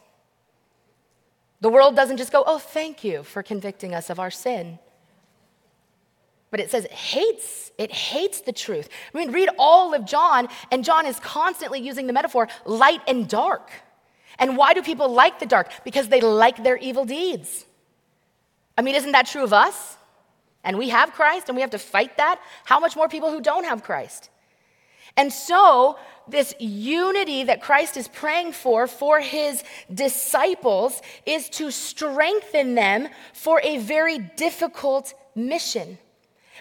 The 1.60 1.68
world 1.68 1.96
doesn't 1.96 2.18
just 2.18 2.32
go, 2.32 2.44
Oh, 2.46 2.58
thank 2.58 3.04
you 3.04 3.22
for 3.22 3.42
convicting 3.42 3.94
us 3.94 4.10
of 4.10 4.20
our 4.20 4.30
sin. 4.30 4.78
But 6.50 6.60
it 6.60 6.70
says 6.70 6.84
it 6.84 6.92
hates, 6.92 7.72
it 7.76 7.92
hates 7.92 8.40
the 8.40 8.52
truth. 8.52 8.88
I 9.12 9.18
mean, 9.18 9.32
read 9.32 9.50
all 9.58 9.94
of 9.94 10.06
John, 10.06 10.48
and 10.70 10.84
John 10.84 11.04
is 11.06 11.20
constantly 11.20 11.80
using 11.80 12.06
the 12.06 12.12
metaphor 12.12 12.48
light 12.64 13.00
and 13.06 13.28
dark. 13.28 13.70
And 14.38 14.56
why 14.56 14.72
do 14.72 14.82
people 14.82 15.12
like 15.12 15.40
the 15.40 15.46
dark? 15.46 15.70
Because 15.84 16.08
they 16.08 16.20
like 16.20 16.62
their 16.62 16.76
evil 16.76 17.04
deeds. 17.04 17.66
I 18.78 18.82
mean, 18.82 18.94
isn't 18.94 19.12
that 19.12 19.26
true 19.26 19.42
of 19.42 19.52
us? 19.52 19.96
And 20.62 20.78
we 20.78 20.90
have 20.90 21.12
Christ 21.12 21.48
and 21.48 21.56
we 21.56 21.62
have 21.62 21.72
to 21.72 21.78
fight 21.78 22.16
that. 22.16 22.40
How 22.64 22.78
much 22.78 22.94
more 22.94 23.08
people 23.08 23.32
who 23.32 23.40
don't 23.40 23.64
have 23.64 23.82
Christ? 23.82 24.30
And 25.16 25.32
so, 25.32 25.98
this 26.28 26.54
unity 26.60 27.42
that 27.44 27.60
Christ 27.60 27.96
is 27.96 28.06
praying 28.06 28.52
for 28.52 28.86
for 28.86 29.18
his 29.18 29.64
disciples 29.92 31.02
is 31.26 31.48
to 31.50 31.72
strengthen 31.72 32.76
them 32.76 33.08
for 33.32 33.60
a 33.64 33.78
very 33.78 34.18
difficult 34.18 35.12
mission 35.34 35.98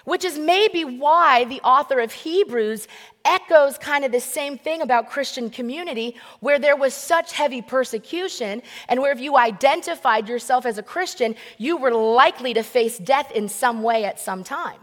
which 0.08 0.24
is 0.24 0.40
maybe 0.40 0.86
why 0.86 1.44
the 1.44 1.60
author 1.66 2.00
of 2.00 2.14
Hebrews 2.14 2.88
echoes 3.26 3.78
kind 3.78 4.06
of 4.06 4.14
the 4.14 4.22
same 4.22 4.58
thing 4.58 4.82
about 4.82 5.10
Christian 5.10 5.50
community, 5.50 6.16
where 6.40 6.60
there 6.60 6.78
was 6.78 6.94
such 6.94 7.34
heavy 7.34 7.62
persecution, 7.62 8.62
and 8.88 9.02
where 9.02 9.12
if 9.12 9.20
you 9.20 9.36
identified 9.36 10.30
yourself 10.30 10.66
as 10.66 10.78
a 10.78 10.82
Christian, 10.82 11.36
you 11.58 11.76
were 11.76 11.92
likely 11.92 12.54
to 12.54 12.64
face 12.64 12.98
death 12.98 13.34
in 13.34 13.50
some 13.50 13.84
way 13.84 14.06
at 14.06 14.18
some 14.18 14.46
time. 14.46 14.80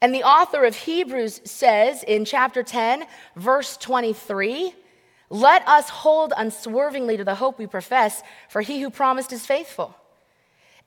And 0.00 0.14
the 0.14 0.22
author 0.22 0.64
of 0.64 0.76
Hebrews 0.76 1.40
says 1.42 2.04
in 2.04 2.24
chapter 2.24 2.62
10, 2.62 3.06
verse 3.34 3.76
23, 3.76 4.72
let 5.30 5.66
us 5.66 5.88
hold 5.88 6.32
unswervingly 6.36 7.16
to 7.16 7.24
the 7.24 7.34
hope 7.34 7.58
we 7.58 7.66
profess, 7.66 8.22
for 8.50 8.60
he 8.60 8.80
who 8.80 8.88
promised 8.88 9.32
is 9.32 9.44
faithful. 9.44 9.96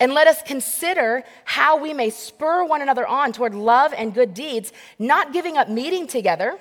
And 0.03 0.13
let 0.13 0.27
us 0.27 0.41
consider 0.41 1.23
how 1.45 1.77
we 1.77 1.93
may 1.93 2.09
spur 2.09 2.65
one 2.65 2.81
another 2.81 3.07
on 3.07 3.31
toward 3.31 3.55
love 3.55 3.93
and 3.93 4.13
good 4.13 4.33
deeds, 4.33 4.73
not 4.99 5.31
giving 5.31 5.55
up 5.57 5.69
meeting 5.69 6.07
together, 6.07 6.59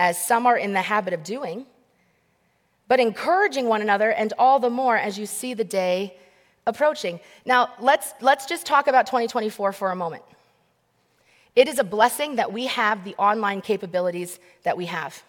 as 0.00 0.18
some 0.18 0.44
are 0.44 0.58
in 0.58 0.72
the 0.72 0.82
habit 0.82 1.14
of 1.14 1.22
doing, 1.22 1.64
but 2.88 2.98
encouraging 2.98 3.68
one 3.68 3.82
another, 3.82 4.10
and 4.10 4.32
all 4.36 4.58
the 4.58 4.68
more 4.68 4.96
as 4.96 5.16
you 5.16 5.26
see 5.26 5.54
the 5.54 5.62
day 5.62 6.16
approaching. 6.66 7.20
Now, 7.46 7.68
let's, 7.78 8.14
let's 8.20 8.46
just 8.46 8.66
talk 8.66 8.88
about 8.88 9.06
2024 9.06 9.70
for 9.70 9.92
a 9.92 9.96
moment. 9.96 10.24
It 11.54 11.68
is 11.68 11.78
a 11.78 11.84
blessing 11.84 12.34
that 12.34 12.52
we 12.52 12.66
have 12.66 13.04
the 13.04 13.14
online 13.14 13.60
capabilities 13.60 14.40
that 14.64 14.76
we 14.76 14.86
have. 14.86 15.22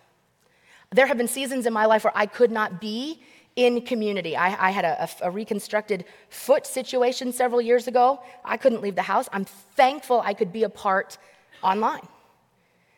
There 0.89 1.05
have 1.05 1.19
been 1.19 1.27
seasons 1.27 1.67
in 1.67 1.73
my 1.73 1.85
life 1.85 2.03
where 2.03 2.17
I 2.17 2.25
could 2.25 2.49
not 2.49 2.81
be 2.81 3.21
in 3.55 3.81
community. 3.81 4.35
I, 4.35 4.67
I 4.67 4.71
had 4.71 4.83
a, 4.83 5.09
a, 5.21 5.31
reconstructed 5.31 6.03
foot 6.29 6.67
situation 6.67 7.31
several 7.31 7.61
years 7.61 7.87
ago. 7.87 8.21
I 8.43 8.57
couldn't 8.57 8.81
leave 8.81 8.95
the 8.95 9.01
house. 9.01 9.29
I'm 9.31 9.45
thankful 9.45 10.21
I 10.21 10.33
could 10.33 10.51
be 10.51 10.63
a 10.63 10.69
part 10.69 11.17
online. 11.63 12.05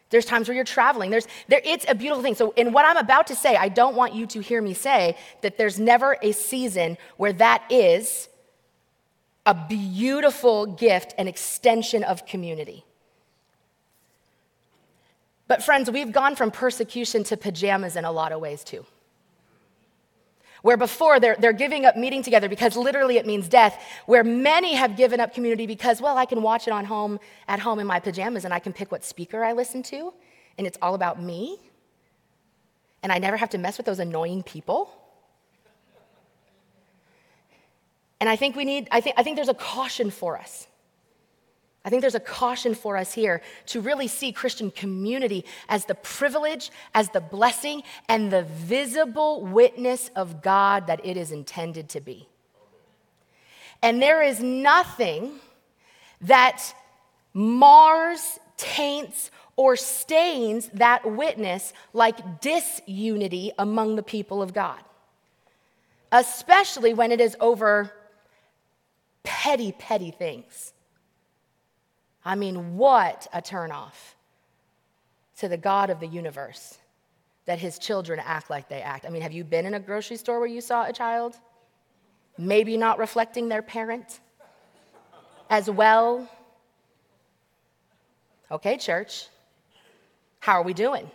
There's 0.10 0.26
times 0.26 0.48
where 0.48 0.56
you're 0.56 0.66
traveling. 0.66 1.12
There's, 1.12 1.28
there, 1.48 1.62
it's 1.64 1.86
a 1.88 1.94
beautiful 1.94 2.24
thing. 2.24 2.34
So, 2.34 2.54
in 2.56 2.72
what 2.72 2.86
I'm 2.86 2.98
about 2.98 3.28
to 3.28 3.36
say, 3.36 3.56
I 3.56 3.70
don't 3.70 3.96
want 3.96 4.16
you 4.16 4.26
to 4.28 4.40
hear 4.40 4.62
me 4.62 4.74
say 4.74 5.18
that 5.42 5.58
there's 5.58 5.80
never 5.80 6.18
a 6.22 6.32
season 6.32 6.98
where 7.18 7.34
that 7.34 7.64
is 7.70 8.30
a 9.46 9.54
beautiful 9.54 10.66
gift, 10.66 11.14
an 11.18 11.28
extension 11.28 12.04
of 12.04 12.26
community. 12.26 12.86
But, 15.48 15.64
friends, 15.64 15.92
we've 15.92 16.12
gone 16.12 16.36
from 16.36 16.52
persecution 16.52 17.24
to 17.26 17.38
pajamas 17.38 17.96
in 17.96 18.06
a 18.06 18.12
lot 18.12 18.32
of 18.32 18.42
ways, 18.42 18.64
too. 18.64 18.86
Where 20.62 20.78
before 20.78 21.20
they're, 21.20 21.36
they're 21.38 21.54
giving 21.54 21.86
up 21.86 21.96
meeting 21.96 22.24
together 22.24 22.50
because 22.50 22.76
literally 22.76 23.18
it 23.18 23.26
means 23.26 23.48
death, 23.48 23.82
where 24.06 24.24
many 24.24 24.74
have 24.74 24.98
given 24.98 25.20
up 25.20 25.34
community 25.34 25.68
because, 25.68 26.02
well, 26.02 26.18
I 26.18 26.26
can 26.26 26.42
watch 26.42 26.68
it 26.68 26.72
on 26.72 26.86
home 26.86 27.20
at 27.48 27.60
home 27.60 27.80
in 27.80 27.88
my 27.88 28.00
pajamas 28.00 28.46
and 28.46 28.54
I 28.54 28.60
can 28.60 28.74
pick 28.74 28.92
what 28.92 29.04
speaker 29.04 29.44
I 29.44 29.54
listen 29.54 29.84
to, 29.84 30.14
and 30.58 30.66
it's 30.66 30.78
all 30.82 30.96
about 30.96 31.22
me. 31.22 31.60
And 33.04 33.12
I 33.12 33.20
never 33.20 33.38
have 33.38 33.50
to 33.52 33.58
mess 33.58 33.78
with 33.78 33.86
those 33.86 34.00
annoying 34.00 34.44
people. 34.44 34.92
And 38.20 38.30
I 38.30 38.36
think 38.36 38.56
we 38.56 38.66
need, 38.66 38.88
I 38.92 39.02
think, 39.02 39.16
I 39.18 39.24
think 39.24 39.36
there's 39.36 39.50
a 39.50 39.54
caution 39.54 40.10
for 40.10 40.38
us. 40.38 40.68
I 41.86 41.90
think 41.90 42.02
there's 42.02 42.16
a 42.16 42.20
caution 42.20 42.76
for 42.76 42.98
us 42.98 43.14
here 43.14 43.42
to 43.68 43.80
really 43.80 44.08
see 44.08 44.32
Christian 44.32 44.72
community 44.72 45.46
as 45.70 45.86
the 45.86 45.96
privilege, 45.96 46.70
as 46.94 47.10
the 47.10 47.22
blessing, 47.22 47.84
and 48.10 48.32
the 48.32 48.44
visible 48.44 49.46
witness 49.46 50.12
of 50.16 50.42
God 50.42 50.88
that 50.88 51.06
it 51.06 51.16
is 51.16 51.32
intended 51.32 51.88
to 51.90 52.02
be. 52.02 52.28
And 53.82 54.02
there 54.02 54.22
is 54.22 54.42
nothing 54.42 55.40
that 56.22 56.74
mars, 57.34 58.40
taints, 58.58 59.32
or 59.56 59.76
stains 59.76 60.70
that 60.74 61.10
witness 61.10 61.74
like 61.94 62.42
disunity 62.42 63.52
among 63.58 63.96
the 63.96 64.04
people 64.04 64.42
of 64.42 64.54
God, 64.54 64.80
especially 66.12 66.94
when 66.94 67.12
it 67.12 67.22
is 67.22 67.36
over 67.40 67.94
petty, 69.24 69.72
petty 69.72 70.12
things. 70.12 70.74
I 72.28 72.36
mean, 72.36 72.76
what 72.76 73.26
a 73.32 73.42
turnoff 73.42 74.16
to 75.38 75.48
the 75.48 75.56
God 75.56 75.90
of 75.90 76.02
the 76.02 76.08
universe 76.08 76.78
that 77.46 77.58
his 77.58 77.80
children 77.80 78.20
act 78.22 78.50
like 78.50 78.68
they 78.68 78.82
act. 78.82 79.06
I 79.06 79.10
mean, 79.10 79.22
have 79.22 79.32
you 79.32 79.46
been 79.46 79.66
in 79.66 79.76
a 79.76 79.80
grocery 79.80 80.18
store 80.18 80.40
where 80.40 80.50
you 80.50 80.60
saw 80.60 80.86
a 80.86 80.92
child? 80.92 81.38
Maybe 82.38 82.76
not 82.76 83.00
reflecting 83.00 83.48
their 83.48 83.62
parent 83.62 84.20
as 85.50 85.70
well. 85.70 86.30
Okay, 88.52 88.76
church, 88.76 89.30
how 90.42 90.60
are 90.60 90.64
we 90.64 90.74
doing? 90.74 91.10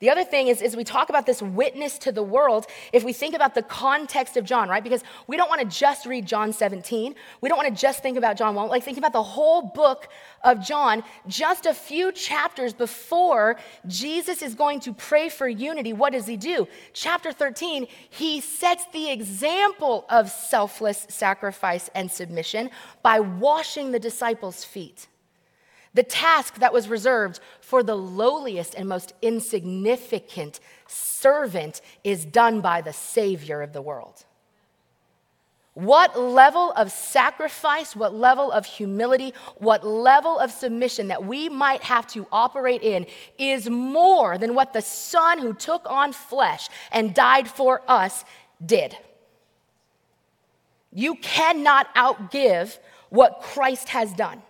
The 0.00 0.08
other 0.08 0.24
thing 0.24 0.48
is, 0.48 0.62
is 0.62 0.76
we 0.76 0.84
talk 0.84 1.10
about 1.10 1.26
this 1.26 1.42
witness 1.42 1.98
to 1.98 2.10
the 2.10 2.22
world, 2.22 2.66
if 2.90 3.04
we 3.04 3.12
think 3.12 3.34
about 3.34 3.54
the 3.54 3.62
context 3.62 4.38
of 4.38 4.46
John, 4.46 4.66
right? 4.66 4.82
Because 4.82 5.04
we 5.26 5.36
don't 5.36 5.50
want 5.50 5.60
to 5.60 5.66
just 5.66 6.06
read 6.06 6.24
John 6.24 6.54
17. 6.54 7.14
We 7.42 7.48
don't 7.50 7.58
want 7.58 7.68
to 7.68 7.78
just 7.78 8.02
think 8.02 8.16
about 8.16 8.38
John 8.38 8.54
1. 8.54 8.68
Like, 8.68 8.82
think 8.82 8.96
about 8.96 9.12
the 9.12 9.22
whole 9.22 9.60
book 9.60 10.08
of 10.42 10.64
John. 10.64 11.04
Just 11.28 11.66
a 11.66 11.74
few 11.74 12.12
chapters 12.12 12.72
before 12.72 13.56
Jesus 13.86 14.40
is 14.40 14.54
going 14.54 14.80
to 14.80 14.94
pray 14.94 15.28
for 15.28 15.46
unity, 15.46 15.92
what 15.92 16.14
does 16.14 16.26
he 16.26 16.38
do? 16.38 16.66
Chapter 16.94 17.30
13, 17.30 17.86
he 18.08 18.40
sets 18.40 18.86
the 18.94 19.10
example 19.10 20.06
of 20.08 20.30
selfless 20.30 21.06
sacrifice 21.10 21.90
and 21.94 22.10
submission 22.10 22.70
by 23.02 23.20
washing 23.20 23.90
the 23.90 24.00
disciples' 24.00 24.64
feet. 24.64 25.08
The 25.92 26.02
task 26.04 26.56
that 26.56 26.72
was 26.72 26.88
reserved 26.88 27.40
for 27.60 27.82
the 27.82 27.96
lowliest 27.96 28.74
and 28.74 28.88
most 28.88 29.12
insignificant 29.22 30.60
servant 30.86 31.80
is 32.04 32.24
done 32.24 32.60
by 32.60 32.80
the 32.80 32.92
Savior 32.92 33.60
of 33.62 33.72
the 33.72 33.82
world. 33.82 34.24
What 35.74 36.18
level 36.18 36.72
of 36.72 36.92
sacrifice, 36.92 37.94
what 37.94 38.14
level 38.14 38.50
of 38.52 38.66
humility, 38.66 39.32
what 39.56 39.86
level 39.86 40.38
of 40.38 40.50
submission 40.50 41.08
that 41.08 41.24
we 41.24 41.48
might 41.48 41.82
have 41.84 42.06
to 42.08 42.26
operate 42.30 42.82
in 42.82 43.06
is 43.38 43.70
more 43.70 44.36
than 44.36 44.54
what 44.54 44.72
the 44.72 44.82
Son 44.82 45.38
who 45.38 45.54
took 45.54 45.88
on 45.88 46.12
flesh 46.12 46.68
and 46.90 47.14
died 47.14 47.48
for 47.48 47.82
us 47.88 48.24
did. 48.64 48.96
You 50.92 51.14
cannot 51.16 51.92
outgive 51.94 52.78
what 53.08 53.40
Christ 53.40 53.90
has 53.90 54.12
done. 54.12 54.42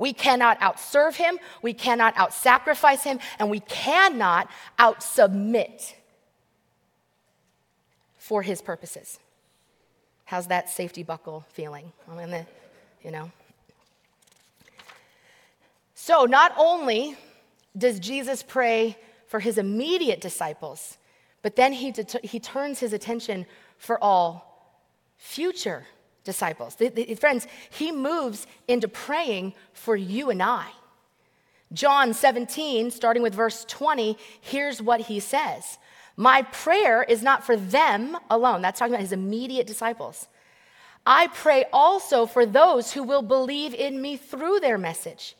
We 0.00 0.14
cannot 0.14 0.58
outserve 0.60 1.16
him, 1.16 1.38
we 1.60 1.74
cannot 1.74 2.14
outsacrifice 2.14 3.04
him, 3.04 3.18
and 3.38 3.50
we 3.50 3.60
cannot 3.60 4.48
outsubmit 4.78 5.92
for 8.16 8.40
his 8.40 8.62
purposes. 8.62 9.18
How's 10.24 10.46
that 10.46 10.70
safety 10.70 11.02
buckle 11.02 11.44
feeling? 11.50 11.92
I'm 12.08 12.16
you 13.04 13.10
know. 13.10 13.30
So, 15.94 16.24
not 16.24 16.54
only 16.56 17.18
does 17.76 18.00
Jesus 18.00 18.42
pray 18.42 18.96
for 19.26 19.38
his 19.38 19.58
immediate 19.58 20.22
disciples, 20.22 20.96
but 21.42 21.56
then 21.56 21.74
he, 21.74 21.90
det- 21.90 22.24
he 22.24 22.40
turns 22.40 22.78
his 22.78 22.94
attention 22.94 23.44
for 23.76 24.02
all 24.02 24.80
future 25.18 25.84
disciples. 25.84 25.99
The, 26.76 26.88
the, 26.88 27.14
friends, 27.14 27.46
he 27.70 27.92
moves 27.92 28.46
into 28.68 28.88
praying 28.88 29.54
for 29.72 29.96
you 29.96 30.30
and 30.30 30.42
I. 30.42 30.68
John 31.72 32.14
17, 32.14 32.90
starting 32.90 33.22
with 33.22 33.34
verse 33.34 33.64
20, 33.66 34.18
here's 34.40 34.82
what 34.82 35.02
he 35.02 35.20
says 35.20 35.78
My 36.16 36.42
prayer 36.42 37.02
is 37.02 37.22
not 37.22 37.44
for 37.44 37.56
them 37.56 38.16
alone. 38.28 38.62
That's 38.62 38.78
talking 38.78 38.94
about 38.94 39.02
his 39.02 39.12
immediate 39.12 39.66
disciples. 39.66 40.28
I 41.06 41.28
pray 41.28 41.64
also 41.72 42.26
for 42.26 42.44
those 42.44 42.92
who 42.92 43.02
will 43.02 43.22
believe 43.22 43.74
in 43.74 44.02
me 44.02 44.16
through 44.16 44.60
their 44.60 44.78
message, 44.78 45.36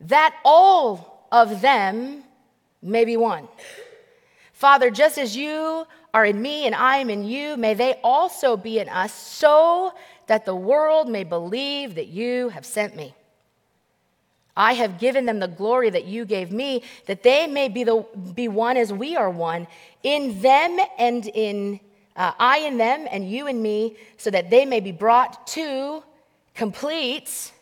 that 0.00 0.36
all 0.44 1.26
of 1.32 1.60
them 1.60 2.22
may 2.82 3.04
be 3.04 3.16
one. 3.16 3.48
Father, 4.52 4.90
just 4.90 5.18
as 5.18 5.36
you 5.36 5.86
are 6.16 6.24
in 6.24 6.40
me 6.40 6.64
and 6.64 6.74
I 6.74 6.96
am 6.96 7.10
in 7.10 7.24
you, 7.24 7.58
may 7.58 7.74
they 7.74 8.00
also 8.02 8.56
be 8.56 8.78
in 8.78 8.88
us, 8.88 9.12
so 9.12 9.92
that 10.28 10.46
the 10.46 10.54
world 10.54 11.10
may 11.10 11.24
believe 11.24 11.94
that 11.96 12.06
you 12.06 12.48
have 12.48 12.64
sent 12.64 12.96
me. 12.96 13.14
I 14.56 14.72
have 14.72 14.98
given 14.98 15.26
them 15.26 15.40
the 15.40 15.46
glory 15.46 15.90
that 15.90 16.06
you 16.06 16.24
gave 16.24 16.50
me, 16.50 16.82
that 17.04 17.22
they 17.22 17.46
may 17.46 17.68
be, 17.68 17.84
the, 17.84 18.06
be 18.34 18.48
one 18.48 18.78
as 18.78 18.94
we 18.94 19.14
are 19.14 19.28
one, 19.28 19.66
in 20.02 20.40
them 20.40 20.78
and 20.98 21.26
in 21.26 21.80
uh, 22.16 22.32
I 22.38 22.60
in 22.60 22.78
them 22.78 23.06
and 23.10 23.30
you 23.30 23.46
in 23.46 23.60
me, 23.60 23.96
so 24.16 24.30
that 24.30 24.48
they 24.48 24.64
may 24.64 24.80
be 24.80 24.92
brought 24.92 25.46
to 25.48 26.02
complete 26.54 27.52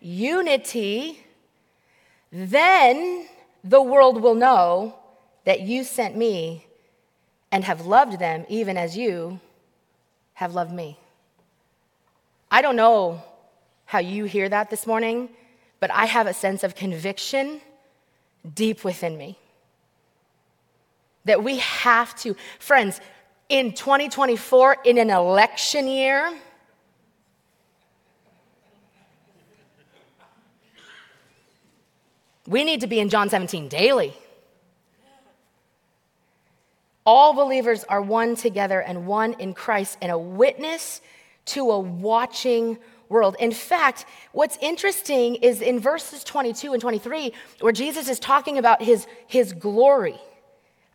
unity. 0.00 1.20
Then 2.32 3.28
the 3.62 3.80
world 3.80 4.20
will 4.20 4.34
know 4.34 4.98
that 5.44 5.60
you 5.60 5.84
sent 5.84 6.16
me 6.16 6.66
and 7.52 7.62
have 7.64 7.86
loved 7.86 8.18
them 8.18 8.44
even 8.48 8.76
as 8.76 8.96
you 8.96 9.38
have 10.32 10.54
loved 10.54 10.72
me. 10.72 10.98
I 12.50 12.62
don't 12.62 12.76
know 12.76 13.22
how 13.84 13.98
you 13.98 14.24
hear 14.24 14.48
that 14.48 14.70
this 14.70 14.86
morning, 14.86 15.28
but 15.78 15.90
I 15.90 16.06
have 16.06 16.26
a 16.26 16.34
sense 16.34 16.64
of 16.64 16.74
conviction 16.74 17.60
deep 18.54 18.82
within 18.82 19.16
me 19.16 19.38
that 21.24 21.44
we 21.44 21.58
have 21.58 22.16
to, 22.16 22.34
friends, 22.58 23.00
in 23.48 23.72
2024, 23.72 24.78
in 24.84 24.98
an 24.98 25.10
election 25.10 25.86
year, 25.86 26.32
we 32.46 32.64
need 32.64 32.80
to 32.80 32.86
be 32.86 32.98
in 32.98 33.08
John 33.08 33.28
17 33.28 33.68
daily. 33.68 34.14
All 37.04 37.32
believers 37.32 37.84
are 37.84 38.00
one 38.00 38.36
together 38.36 38.80
and 38.80 39.06
one 39.06 39.34
in 39.34 39.54
Christ 39.54 39.98
and 40.00 40.12
a 40.12 40.18
witness 40.18 41.00
to 41.46 41.70
a 41.70 41.78
watching 41.78 42.78
world. 43.08 43.36
In 43.40 43.52
fact, 43.52 44.06
what's 44.32 44.56
interesting 44.60 45.36
is 45.36 45.60
in 45.60 45.80
verses 45.80 46.24
22 46.24 46.72
and 46.72 46.80
23, 46.80 47.32
where 47.60 47.72
Jesus 47.72 48.08
is 48.08 48.18
talking 48.18 48.56
about 48.58 48.82
his, 48.82 49.06
his 49.26 49.52
glory. 49.52 50.18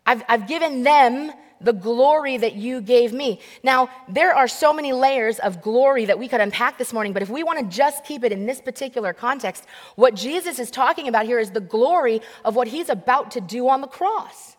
I've, 0.06 0.22
I've 0.28 0.48
given 0.48 0.82
them 0.82 1.32
the 1.60 1.72
glory 1.72 2.36
that 2.36 2.54
you 2.54 2.80
gave 2.80 3.12
me. 3.12 3.40
Now, 3.62 3.90
there 4.08 4.34
are 4.34 4.48
so 4.48 4.72
many 4.72 4.92
layers 4.92 5.38
of 5.40 5.60
glory 5.60 6.04
that 6.06 6.18
we 6.18 6.28
could 6.28 6.40
unpack 6.40 6.78
this 6.78 6.92
morning, 6.92 7.12
but 7.12 7.22
if 7.22 7.28
we 7.28 7.42
want 7.42 7.58
to 7.58 7.76
just 7.76 8.04
keep 8.04 8.24
it 8.24 8.32
in 8.32 8.46
this 8.46 8.60
particular 8.60 9.12
context, 9.12 9.66
what 9.96 10.14
Jesus 10.14 10.58
is 10.58 10.70
talking 10.70 11.08
about 11.08 11.26
here 11.26 11.38
is 11.38 11.50
the 11.50 11.60
glory 11.60 12.20
of 12.44 12.54
what 12.54 12.68
he's 12.68 12.88
about 12.88 13.32
to 13.32 13.40
do 13.40 13.68
on 13.68 13.80
the 13.80 13.88
cross. 13.88 14.56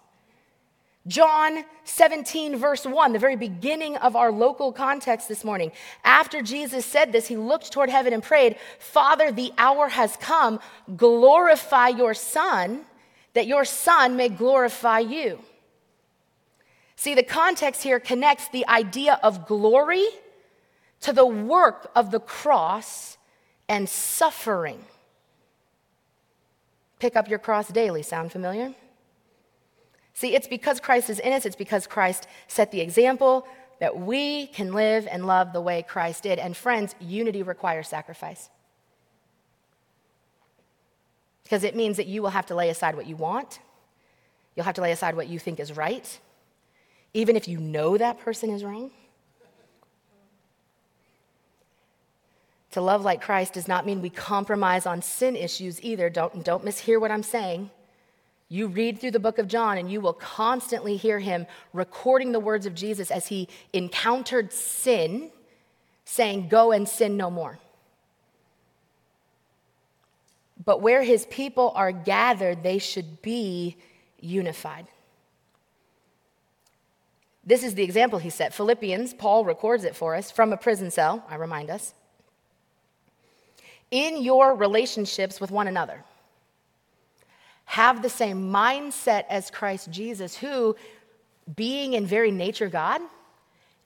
John 1.08 1.64
17, 1.86 2.58
verse 2.58 2.86
1, 2.86 3.14
the 3.14 3.20
very 3.20 3.36
beginning 3.36 3.96
of 3.98 4.16
our 4.16 4.32
local 4.32 4.72
context 4.72 5.28
this 5.28 5.44
morning. 5.44 5.72
After 6.04 6.42
Jesus 6.42 6.86
said 6.86 7.12
this, 7.12 7.28
he 7.28 7.38
looked 7.38 7.72
toward 7.72 7.90
heaven 7.90 8.14
and 8.14 8.22
prayed, 8.22 8.58
Father, 8.80 9.32
the 9.32 9.52
hour 9.58 9.88
has 9.88 10.18
come. 10.18 10.60
Glorify 10.96 11.88
your 11.90 12.14
Son, 12.14 12.82
that 13.34 13.48
your 13.48 13.66
Son 13.66 14.18
may 14.18 14.30
glorify 14.30 15.00
you. 15.00 15.40
See, 16.96 17.16
the 17.16 17.24
context 17.24 17.82
here 17.82 18.00
connects 18.00 18.50
the 18.50 18.68
idea 18.68 19.20
of 19.24 19.48
glory 19.48 20.06
to 21.02 21.14
the 21.14 21.26
work 21.26 21.90
of 21.96 22.12
the 22.12 22.20
cross 22.20 23.18
and 23.70 23.88
suffering. 23.88 24.84
Pick 27.00 27.16
up 27.16 27.30
your 27.30 27.40
cross 27.40 27.70
daily. 27.70 28.04
Sound 28.04 28.34
familiar? 28.34 28.74
See, 30.20 30.36
it's 30.36 30.50
because 30.50 30.82
Christ 30.82 31.10
is 31.10 31.20
in 31.20 31.32
us, 31.32 31.46
it's 31.46 31.56
because 31.56 31.88
Christ 31.88 32.28
set 32.50 32.74
the 32.74 32.82
example 32.82 33.48
that 33.80 33.98
we 33.98 34.48
can 34.48 34.74
live 34.74 35.08
and 35.10 35.26
love 35.26 35.54
the 35.54 35.62
way 35.62 35.82
Christ 35.82 36.24
did. 36.24 36.40
And 36.40 36.58
friends, 36.58 36.94
unity 37.00 37.42
requires 37.42 37.88
sacrifice. 37.88 38.50
Because 41.44 41.64
it 41.64 41.74
means 41.74 41.96
that 41.96 42.06
you 42.06 42.22
will 42.22 42.32
have 42.32 42.48
to 42.48 42.54
lay 42.54 42.70
aside 42.70 42.98
what 42.98 43.06
you 43.06 43.16
want, 43.16 43.62
you'll 44.58 44.66
have 44.66 44.76
to 44.76 44.82
lay 44.82 44.92
aside 44.92 45.16
what 45.16 45.30
you 45.30 45.40
think 45.40 45.58
is 45.58 45.72
right, 45.78 46.20
even 47.14 47.38
if 47.38 47.48
you 47.48 47.58
know 47.58 47.98
that 47.98 48.20
person 48.20 48.50
is 48.50 48.62
wrong. 48.62 48.92
To 52.72 52.82
love 52.82 53.06
like 53.06 53.22
Christ 53.22 53.54
does 53.54 53.70
not 53.70 53.86
mean 53.86 54.02
we 54.02 54.10
compromise 54.10 54.86
on 54.86 55.02
sin 55.02 55.38
issues 55.38 55.82
either. 55.82 56.10
Don't, 56.10 56.44
don't 56.44 56.66
mishear 56.66 57.00
what 57.00 57.10
I'm 57.10 57.24
saying. 57.24 57.70
You 58.52 58.68
read 58.68 59.00
through 59.00 59.12
the 59.12 59.20
book 59.20 59.38
of 59.38 59.48
John, 59.48 59.78
and 59.78 59.92
you 59.92 60.02
will 60.02 60.14
constantly 60.14 60.98
hear 60.98 61.20
him 61.20 61.46
recording 61.72 62.32
the 62.32 62.40
words 62.40 62.66
of 62.66 62.74
Jesus 62.74 63.12
as 63.12 63.28
he 63.28 63.48
encountered 63.74 64.52
sin, 64.52 65.30
saying, 66.04 66.50
Go 66.50 66.72
and 66.72 66.90
sin 66.90 67.16
no 67.16 67.30
more. 67.30 67.60
But 70.66 70.82
where 70.82 71.04
his 71.04 71.28
people 71.28 71.72
are 71.76 71.92
gathered, 71.92 72.64
they 72.64 72.80
should 72.80 73.22
be 73.22 73.78
unified. 74.20 74.88
This 77.46 77.64
is 77.64 77.76
the 77.76 77.84
example 77.84 78.20
he 78.20 78.32
set. 78.32 78.54
Philippians, 78.54 79.14
Paul 79.14 79.46
records 79.46 79.84
it 79.84 79.96
for 79.96 80.16
us 80.16 80.32
from 80.32 80.52
a 80.52 80.58
prison 80.58 80.92
cell, 80.92 81.24
I 81.30 81.36
remind 81.36 81.70
us. 81.70 81.94
In 83.92 84.22
your 84.22 84.56
relationships 84.56 85.40
with 85.40 85.50
one 85.50 85.68
another 85.68 86.04
have 87.70 88.02
the 88.02 88.10
same 88.10 88.52
mindset 88.52 89.26
as 89.30 89.52
Christ 89.52 89.92
Jesus, 89.92 90.36
who, 90.36 90.76
being 91.56 91.94
in 91.94 92.04
very 92.04 92.32
nature 92.32 92.68
God, 92.68 93.00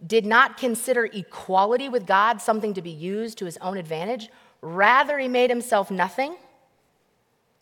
did 0.07 0.25
not 0.25 0.55
consider 0.55 1.03
equality 1.03 1.89
with 1.89 2.07
God 2.07 2.41
something 2.41 2.73
to 2.75 2.81
be 2.81 2.91
used 2.91 3.37
to 3.39 3.45
his 3.45 3.57
own 3.57 3.77
advantage. 3.77 4.29
Rather, 4.61 5.19
he 5.19 5.27
made 5.27 5.49
himself 5.49 5.91
nothing 5.91 6.37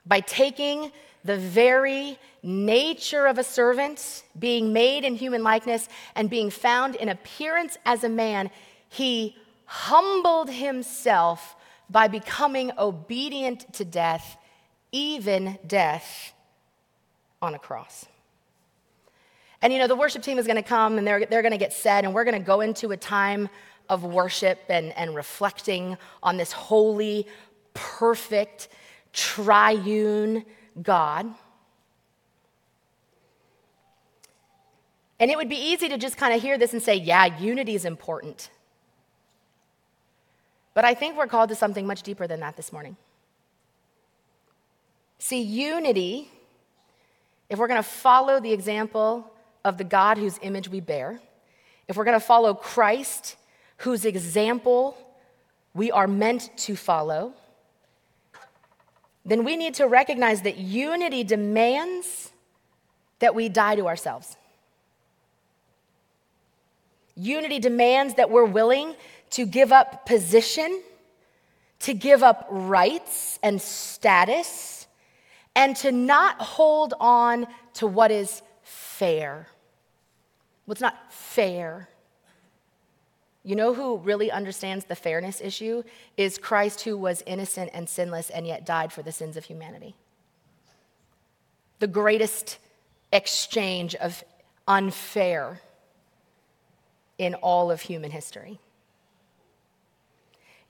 by 0.06 0.20
taking 0.20 0.92
the 1.24 1.38
very 1.38 2.20
nature 2.44 3.26
of 3.26 3.40
a 3.40 3.44
servant, 3.44 4.22
being 4.38 4.72
made 4.72 5.04
in 5.04 5.16
human 5.16 5.42
likeness, 5.42 5.90
and 6.16 6.30
being 6.30 6.52
found 6.52 6.96
in 6.98 7.10
appearance 7.10 7.80
as 7.84 8.04
a 8.04 8.10
man. 8.10 8.52
He 8.90 9.36
humbled 9.66 10.52
himself 10.52 11.56
by 11.90 12.08
becoming 12.08 12.72
obedient 12.78 13.74
to 13.74 13.84
death 13.84 14.38
even 14.92 15.58
death 15.66 16.34
on 17.42 17.56
a 17.56 17.60
cross. 17.60 18.06
And 19.62 19.72
you 19.72 19.80
know, 19.80 19.88
the 19.88 19.96
worship 19.96 20.24
team 20.24 20.40
is 20.40 20.48
going 20.48 20.58
to 20.58 20.64
come 20.64 20.98
and 20.98 21.06
they're, 21.06 21.26
they're 21.26 21.42
going 21.42 21.52
to 21.52 21.58
get 21.58 21.74
set, 21.74 22.04
and 22.04 22.14
we're 22.14 22.24
going 22.24 22.40
to 22.40 22.46
go 22.46 22.62
into 22.62 22.92
a 22.92 22.98
time 22.98 23.50
of 23.90 24.04
worship 24.04 24.60
and, 24.70 24.96
and 24.98 25.16
reflecting 25.16 25.98
on 26.24 26.38
this 26.38 26.52
holy, 26.52 27.28
perfect, 27.74 28.70
triune 29.14 30.46
God. 30.82 31.34
And 35.20 35.30
it 35.30 35.38
would 35.38 35.50
be 35.50 35.58
easy 35.58 35.88
to 35.90 35.98
just 35.98 36.18
kind 36.18 36.34
of 36.34 36.42
hear 36.42 36.58
this 36.58 36.74
and 36.74 36.82
say, 36.82 36.96
yeah, 36.96 37.38
unity 37.38 37.76
is 37.76 37.86
important. 37.86 38.50
But 40.74 40.86
I 40.86 40.96
think 40.96 41.18
we're 41.18 41.28
called 41.28 41.50
to 41.50 41.56
something 41.56 41.86
much 41.86 42.02
deeper 42.02 42.26
than 42.26 42.40
that 42.40 42.58
this 42.58 42.74
morning. 42.74 42.98
See, 45.24 45.44
unity, 45.44 46.32
if 47.48 47.60
we're 47.60 47.68
going 47.68 47.78
to 47.78 47.88
follow 47.88 48.40
the 48.40 48.52
example 48.52 49.32
of 49.64 49.78
the 49.78 49.84
God 49.84 50.18
whose 50.18 50.40
image 50.42 50.68
we 50.68 50.80
bear, 50.80 51.20
if 51.88 51.96
we're 51.96 52.06
going 52.06 52.20
to 52.20 52.26
follow 52.26 52.56
Christ, 52.56 53.36
whose 53.78 54.04
example 54.04 54.98
we 55.76 55.92
are 55.92 56.08
meant 56.08 56.50
to 56.58 56.76
follow, 56.76 57.34
then 59.24 59.44
we 59.44 59.58
need 59.58 59.76
to 59.76 59.86
recognize 59.86 60.42
that 60.42 60.58
unity 60.58 61.24
demands 61.24 62.32
that 63.20 63.36
we 63.36 63.48
die 63.48 63.76
to 63.76 63.88
ourselves. 63.88 64.36
Unity 67.16 67.60
demands 67.60 68.16
that 68.16 68.32
we're 68.32 68.44
willing 68.44 68.96
to 69.30 69.46
give 69.46 69.72
up 69.72 70.08
position, 70.08 70.82
to 71.82 71.94
give 71.94 72.24
up 72.24 72.48
rights 72.50 73.38
and 73.44 73.62
status 73.62 74.81
and 75.56 75.76
to 75.78 75.92
not 75.92 76.40
hold 76.40 76.94
on 77.00 77.48
to 77.76 77.88
what 77.88 78.12
is 78.12 78.42
fair. 78.64 79.48
What's 80.66 80.82
not 80.82 81.12
fair? 81.12 81.90
You 83.44 83.56
know 83.56 83.74
who 83.74 83.98
really 83.98 84.32
understands 84.32 84.86
the 84.86 84.96
fairness 84.96 85.42
issue? 85.42 85.84
Is 86.16 86.38
Christ, 86.38 86.82
who 86.82 86.96
was 86.96 87.24
innocent 87.26 87.72
and 87.74 87.90
sinless 87.90 88.30
and 88.30 88.46
yet 88.46 88.66
died 88.66 88.94
for 88.94 89.02
the 89.02 89.12
sins 89.12 89.36
of 89.36 89.46
humanity. 89.46 89.96
The 91.80 91.88
greatest 91.88 92.60
exchange 93.12 93.96
of 93.96 94.24
unfair 94.68 95.60
in 97.18 97.34
all 97.36 97.72
of 97.72 97.82
human 97.82 98.12
history. 98.12 98.60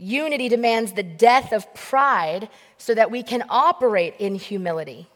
Unity 0.03 0.49
demands 0.49 0.93
the 0.93 1.03
death 1.03 1.53
of 1.53 1.71
pride 1.75 2.49
so 2.79 2.95
that 2.95 3.11
we 3.11 3.21
can 3.21 3.43
operate 3.51 4.15
in 4.17 4.33
humility, 4.33 5.07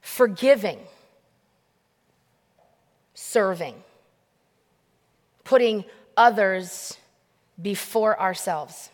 forgiving, 0.00 0.80
serving, 3.14 3.76
putting 5.44 5.84
others 6.16 6.96
before 7.62 8.20
ourselves. 8.20 8.90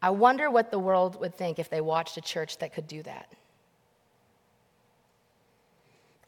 I 0.00 0.08
wonder 0.08 0.50
what 0.50 0.70
the 0.70 0.78
world 0.78 1.20
would 1.20 1.34
think 1.34 1.58
if 1.58 1.68
they 1.68 1.82
watched 1.82 2.16
a 2.16 2.22
church 2.22 2.56
that 2.58 2.72
could 2.72 2.86
do 2.86 3.02
that. 3.02 3.30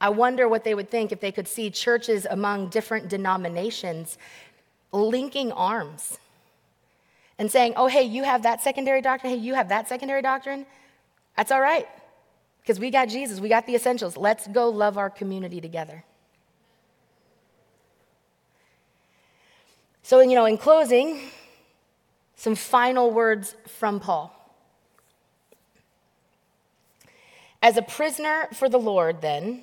I 0.01 0.09
wonder 0.09 0.49
what 0.49 0.65
they 0.65 0.75
would 0.75 0.91
think 0.91 1.13
if 1.13 1.21
they 1.21 1.33
could 1.33 1.47
see 1.47 1.71
churches 1.71 2.27
among 2.31 2.69
different 2.69 3.09
denominations 3.09 4.17
linking 4.93 5.53
arms 5.53 6.19
and 7.39 7.51
saying, 7.51 7.75
oh, 7.77 7.87
hey, 7.87 8.03
you 8.03 8.25
have 8.25 8.43
that 8.43 8.63
secondary 8.63 9.03
doctrine. 9.03 9.33
Hey, 9.33 9.39
you 9.39 9.55
have 9.55 9.69
that 9.69 9.89
secondary 9.89 10.23
doctrine. 10.23 10.67
That's 11.37 11.53
all 11.53 11.61
right 11.61 11.87
because 12.71 12.79
we 12.79 12.91
got 12.91 13.09
Jesus, 13.09 13.41
we 13.41 13.49
got 13.49 13.67
the 13.67 13.75
essentials. 13.75 14.17
Let's 14.17 14.47
go 14.47 14.69
love 14.69 14.97
our 14.97 15.11
community 15.11 15.61
together. 15.61 16.05
So, 20.03 20.21
you 20.21 20.35
know, 20.35 20.45
in 20.45 20.59
closing, 20.59 21.21
some 22.37 22.55
final 22.55 23.11
words 23.11 23.55
from 23.67 24.01
Paul. 24.01 24.37
As 27.63 27.77
a 27.77 27.83
prisoner 27.83 28.49
for 28.55 28.69
the 28.69 28.79
Lord, 28.79 29.21
then, 29.21 29.63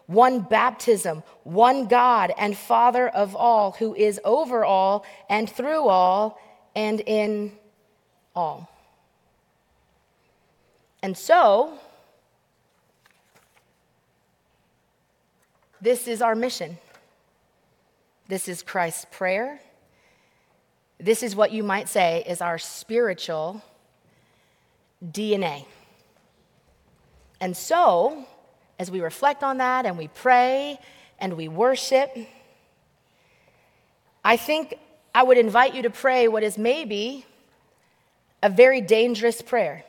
one 0.11 0.41
baptism, 0.41 1.23
one 1.43 1.87
God 1.87 2.33
and 2.37 2.57
Father 2.57 3.07
of 3.07 3.35
all, 3.35 3.71
who 3.73 3.95
is 3.95 4.19
over 4.25 4.65
all 4.65 5.05
and 5.29 5.49
through 5.49 5.87
all 5.87 6.39
and 6.75 6.99
in 7.01 7.53
all. 8.35 8.69
And 11.01 11.17
so, 11.17 11.73
this 15.81 16.07
is 16.07 16.21
our 16.21 16.35
mission. 16.35 16.77
This 18.27 18.47
is 18.47 18.61
Christ's 18.61 19.05
prayer. 19.11 19.59
This 20.99 21.23
is 21.23 21.35
what 21.35 21.51
you 21.51 21.63
might 21.63 21.89
say 21.89 22.23
is 22.27 22.41
our 22.41 22.59
spiritual 22.59 23.63
DNA. 25.03 25.65
And 27.39 27.57
so, 27.57 28.27
as 28.81 28.89
we 28.89 28.99
reflect 28.99 29.43
on 29.43 29.57
that 29.57 29.85
and 29.85 29.95
we 29.95 30.07
pray 30.07 30.79
and 31.19 31.37
we 31.37 31.47
worship, 31.47 32.17
I 34.25 34.37
think 34.37 34.73
I 35.13 35.21
would 35.21 35.37
invite 35.37 35.75
you 35.75 35.83
to 35.83 35.91
pray 35.91 36.27
what 36.27 36.41
is 36.41 36.57
maybe 36.57 37.23
a 38.41 38.49
very 38.49 38.81
dangerous 38.81 39.39
prayer, 39.39 39.85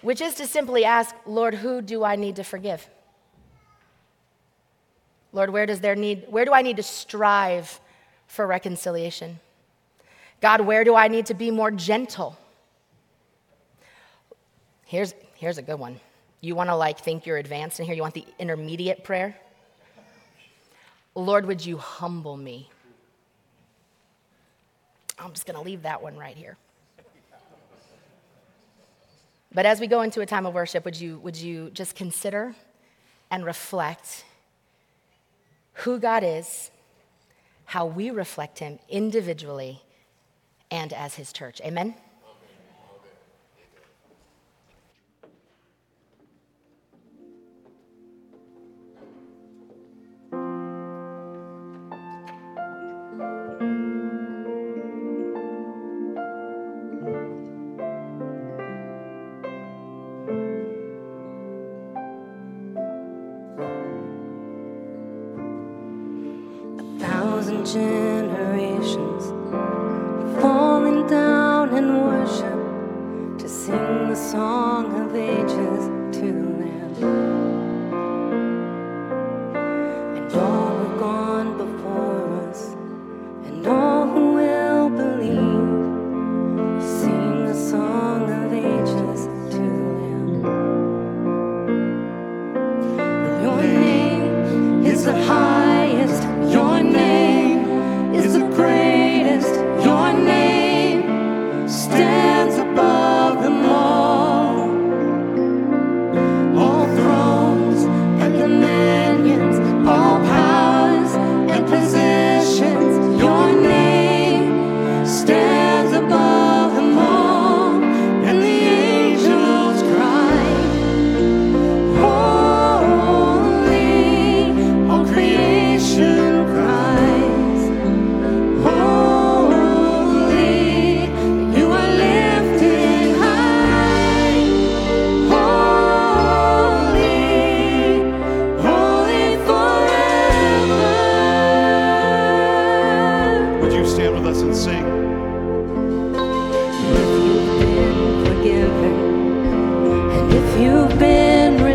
which 0.00 0.20
is 0.20 0.36
to 0.36 0.46
simply 0.46 0.84
ask, 0.84 1.12
Lord, 1.26 1.54
who 1.54 1.82
do 1.82 2.04
I 2.04 2.14
need 2.14 2.36
to 2.36 2.44
forgive? 2.44 2.88
Lord, 5.32 5.50
where 5.50 5.66
does 5.66 5.80
there 5.80 5.96
need 5.96 6.26
where 6.28 6.44
do 6.44 6.52
I 6.52 6.62
need 6.62 6.76
to 6.76 6.84
strive 6.84 7.80
for 8.28 8.46
reconciliation? 8.46 9.40
God, 10.40 10.60
where 10.60 10.84
do 10.84 10.94
I 10.94 11.08
need 11.08 11.26
to 11.26 11.34
be 11.34 11.50
more 11.50 11.72
gentle? 11.72 12.38
Here's, 14.84 15.14
here's 15.44 15.58
a 15.58 15.62
good 15.62 15.78
one. 15.78 16.00
You 16.40 16.54
want 16.54 16.70
to 16.70 16.76
like 16.76 16.98
think 16.98 17.26
you're 17.26 17.36
advanced 17.36 17.78
in 17.78 17.86
here? 17.86 17.94
You 17.94 18.02
want 18.02 18.14
the 18.14 18.26
intermediate 18.38 19.04
prayer? 19.04 19.36
Lord, 21.14 21.46
would 21.46 21.64
you 21.64 21.76
humble 21.76 22.36
me? 22.36 22.70
I'm 25.18 25.32
just 25.32 25.46
going 25.46 25.56
to 25.56 25.62
leave 25.62 25.82
that 25.82 26.02
one 26.02 26.16
right 26.16 26.36
here. 26.36 26.56
But 29.52 29.66
as 29.66 29.78
we 29.78 29.86
go 29.86 30.00
into 30.00 30.20
a 30.22 30.26
time 30.26 30.46
of 30.46 30.54
worship, 30.54 30.84
would 30.84 30.98
you, 30.98 31.18
would 31.18 31.36
you 31.36 31.70
just 31.70 31.94
consider 31.94 32.54
and 33.30 33.44
reflect 33.44 34.24
who 35.74 35.98
God 35.98 36.24
is 36.24 36.70
how 37.66 37.86
we 37.86 38.10
reflect 38.10 38.58
him 38.58 38.78
individually 38.88 39.82
and 40.70 40.92
as 40.92 41.14
his 41.14 41.32
church. 41.32 41.60
Amen? 41.64 41.94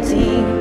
eternity. 0.02 0.59